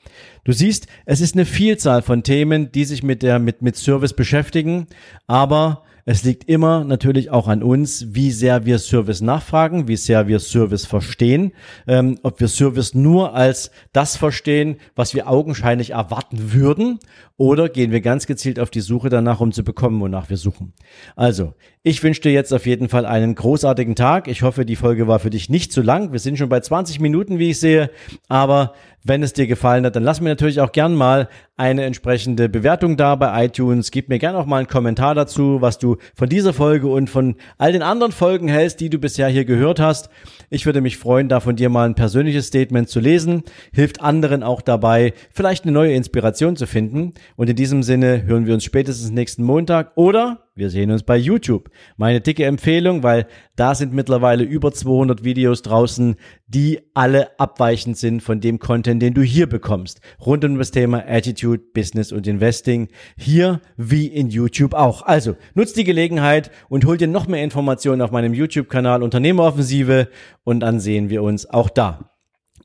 Du 0.43 0.51
siehst, 0.51 0.89
es 1.05 1.21
ist 1.21 1.37
eine 1.37 1.45
Vielzahl 1.45 2.03
von 2.03 2.25
Themen, 2.25 2.73
die 2.73 2.85
sich 2.85 3.05
mit 3.05 3.23
der, 3.23 3.39
mit, 3.39 3.62
mit 3.62 3.77
Service 3.77 4.12
beschäftigen, 4.12 4.89
aber 5.29 5.85
es 6.09 6.23
liegt 6.23 6.49
immer 6.49 6.85
natürlich 6.85 7.31
auch 7.31 7.49
an 7.49 7.64
uns, 7.64 8.14
wie 8.14 8.31
sehr 8.31 8.64
wir 8.64 8.79
Service 8.79 9.21
nachfragen, 9.21 9.88
wie 9.88 9.97
sehr 9.97 10.29
wir 10.29 10.38
Service 10.38 10.87
verstehen, 10.87 11.53
ähm, 11.88 12.19
ob 12.23 12.38
wir 12.38 12.47
Service 12.47 12.95
nur 12.95 13.35
als 13.35 13.73
das 13.92 14.16
verstehen, 14.16 14.77
was 14.95 15.14
wir 15.14 15.29
augenscheinlich 15.29 15.90
erwarten 15.90 16.53
würden, 16.53 17.01
oder 17.38 17.69
gehen 17.69 17.90
wir 17.90 18.01
ganz 18.01 18.27
gezielt 18.27 18.59
auf 18.59 18.71
die 18.71 18.81
Suche 18.81 19.11
danach, 19.11 19.40
um 19.40 19.53
zu 19.53 19.62
bekommen, 19.62 20.01
wonach 20.01 20.31
wir 20.31 20.38
suchen. 20.38 20.73
Also, 21.16 21.53
ich 21.83 22.03
wünsche 22.03 22.23
dir 22.23 22.33
jetzt 22.33 22.55
auf 22.55 22.66
jeden 22.66 22.88
Fall 22.88 23.05
einen 23.05 23.35
großartigen 23.35 23.95
Tag. 23.95 24.27
Ich 24.27 24.42
hoffe, 24.42 24.64
die 24.64 24.77
Folge 24.77 25.07
war 25.07 25.19
für 25.19 25.29
dich 25.29 25.51
nicht 25.51 25.71
zu 25.71 25.83
lang. 25.83 26.12
Wir 26.12 26.19
sind 26.19 26.38
schon 26.38 26.49
bei 26.49 26.61
20 26.61 26.99
Minuten, 26.99 27.38
wie 27.38 27.51
ich 27.51 27.61
sehe. 27.61 27.90
Aber 28.29 28.73
wenn 29.05 29.23
es 29.23 29.35
dir 29.35 29.47
gefallen 29.47 29.85
hat, 29.85 29.97
dann 29.97 30.03
lass 30.03 30.23
mir 30.23 30.31
natürlich 30.31 30.61
auch 30.61 30.73
gern 30.73 30.95
mal 30.95 31.29
eine 31.57 31.85
entsprechende 31.85 32.49
Bewertung 32.49 32.97
da 32.97 33.14
bei 33.14 33.47
iTunes. 33.47 33.90
Gib 33.90 34.09
mir 34.09 34.19
gern 34.19 34.37
auch 34.37 34.47
mal 34.47 34.59
einen 34.59 34.66
Kommentar 34.66 35.14
dazu, 35.14 35.61
was 35.61 35.79
du 35.79 35.97
von 36.14 36.29
dieser 36.29 36.53
Folge 36.53 36.88
und 36.88 37.09
von 37.09 37.37
all 37.59 37.73
den 37.73 37.83
anderen 37.83 38.12
Folgen 38.12 38.49
hältst, 38.49 38.81
die 38.81 38.90
du 38.90 38.99
bisher 38.99 39.29
hier 39.29 39.45
gehört 39.45 39.81
hast. 39.81 40.11
Ich 40.51 40.66
würde 40.66 40.81
mich 40.81 40.99
freuen, 40.99 41.29
da 41.29 41.40
von 41.40 41.57
dir 41.57 41.69
mal 41.69 41.88
ein 41.88 41.95
persönliches 41.95 42.47
Statement 42.47 42.88
zu 42.88 43.01
lesen. 43.01 43.42
Hilft 43.73 44.01
anderen 44.01 44.42
auch 44.42 44.61
dabei, 44.61 45.14
vielleicht 45.33 45.64
eine 45.64 45.73
neue 45.73 45.95
Inspiration 45.95 46.57
zu 46.57 46.66
finden. 46.66 47.14
Und 47.37 47.49
in 47.49 47.57
diesem 47.57 47.83
Sinne 47.83 48.25
hören 48.25 48.47
wir 48.47 48.55
uns 48.55 48.64
spätestens 48.64 49.11
nächsten 49.11 49.42
Montag 49.42 49.92
oder 49.97 50.46
wir 50.57 50.71
sehen 50.71 50.90
uns 50.90 51.03
bei 51.03 51.16
YouTube. 51.16 51.71
Meine 51.99 52.23
dicke 52.23 52.45
Empfehlung, 52.45 53.03
weil 53.03 53.27
da 53.57 53.75
sind 53.75 53.92
mittlerweile 53.92 54.42
über 54.42 54.73
200 54.73 55.23
Videos 55.23 55.61
draußen, 55.62 56.16
die 56.47 56.81
alle 56.95 57.38
abweichend 57.38 57.99
sind 57.99 58.23
von 58.23 58.40
dem 58.40 58.59
Content, 58.59 59.03
den 59.03 59.14
du 59.14 59.21
hier 59.21 59.47
bekommst. 59.47 60.01
Rund 60.25 60.45
um 60.45 60.59
das 60.59 60.71
Thema 60.71 61.05
Attitude, 61.07 61.62
Business 61.75 62.11
und 62.11 62.27
Investing. 62.27 62.88
Hier 63.19 63.61
wie 63.77 64.07
in 64.07 64.31
YouTube 64.31 64.73
auch. 64.73 65.03
Also, 65.03 65.37
nutzt 65.55 65.77
die 65.77 65.85
Gelegenheit 65.85 66.51
und 66.71 66.87
hol 66.87 66.97
dir 66.97 67.09
noch 67.09 67.29
mehr 67.29 67.45
Informationen 67.45 68.01
auf 68.01 68.11
meinem 68.11 68.33
YouTube-Kanal 68.33 69.03
Unternehmeroffensive 69.03 70.09
und 70.42 70.61
dann 70.61 70.81
sehen 70.81 71.11
wir 71.11 71.23
uns 71.23 71.49
auch 71.49 71.69
da. 71.69 72.11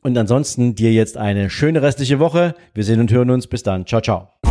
Und 0.01 0.17
ansonsten 0.17 0.75
dir 0.75 0.91
jetzt 0.93 1.17
eine 1.17 1.49
schöne 1.49 1.81
restliche 1.81 2.19
Woche. 2.19 2.55
Wir 2.73 2.83
sehen 2.83 2.99
und 2.99 3.11
hören 3.11 3.29
uns. 3.29 3.47
Bis 3.47 3.63
dann. 3.63 3.85
Ciao, 3.85 4.01
ciao. 4.01 4.50